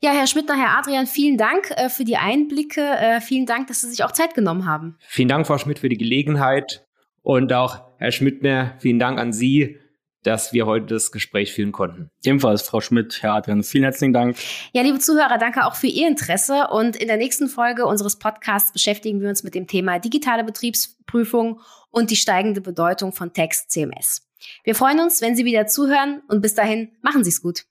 Ja, 0.00 0.10
Herr 0.10 0.26
Schmidtner, 0.26 0.56
Herr 0.56 0.78
Adrian, 0.78 1.06
vielen 1.06 1.38
Dank 1.38 1.70
äh, 1.76 1.88
für 1.88 2.04
die 2.04 2.16
Einblicke. 2.16 2.80
Äh, 2.80 3.20
vielen 3.20 3.46
Dank, 3.46 3.68
dass 3.68 3.82
Sie 3.82 3.88
sich 3.88 4.02
auch 4.02 4.10
Zeit 4.10 4.34
genommen 4.34 4.66
haben. 4.66 4.98
Vielen 5.06 5.28
Dank, 5.28 5.46
Frau 5.46 5.58
Schmidt, 5.58 5.78
für 5.78 5.88
die 5.88 5.96
Gelegenheit. 5.96 6.84
Und 7.22 7.52
auch 7.52 7.82
Herr 7.98 8.10
Schmidtner, 8.10 8.74
vielen 8.80 8.98
Dank 8.98 9.20
an 9.20 9.32
Sie, 9.32 9.78
dass 10.24 10.52
wir 10.52 10.66
heute 10.66 10.86
das 10.86 11.12
Gespräch 11.12 11.52
führen 11.52 11.70
konnten. 11.70 12.10
Ebenfalls, 12.24 12.62
Frau 12.62 12.80
Schmidt, 12.80 13.22
Herr 13.22 13.34
Adrian, 13.34 13.62
vielen 13.62 13.84
herzlichen 13.84 14.12
Dank. 14.12 14.36
Ja, 14.72 14.82
liebe 14.82 14.98
Zuhörer, 14.98 15.38
danke 15.38 15.64
auch 15.66 15.76
für 15.76 15.86
Ihr 15.86 16.08
Interesse. 16.08 16.68
Und 16.72 16.96
in 16.96 17.06
der 17.06 17.16
nächsten 17.16 17.48
Folge 17.48 17.86
unseres 17.86 18.18
Podcasts 18.18 18.72
beschäftigen 18.72 19.20
wir 19.20 19.28
uns 19.28 19.44
mit 19.44 19.54
dem 19.54 19.68
Thema 19.68 20.00
digitale 20.00 20.42
Betriebsprüfung 20.42 21.60
und 21.90 22.10
die 22.10 22.16
steigende 22.16 22.60
Bedeutung 22.60 23.12
von 23.12 23.32
Text 23.32 23.70
CMS. 23.70 24.22
Wir 24.64 24.74
freuen 24.74 25.00
uns, 25.00 25.20
wenn 25.20 25.36
Sie 25.36 25.44
wieder 25.44 25.66
zuhören 25.66 26.22
und 26.28 26.40
bis 26.42 26.54
dahin 26.54 26.90
machen 27.02 27.24
Sie 27.24 27.30
es 27.30 27.42
gut. 27.42 27.64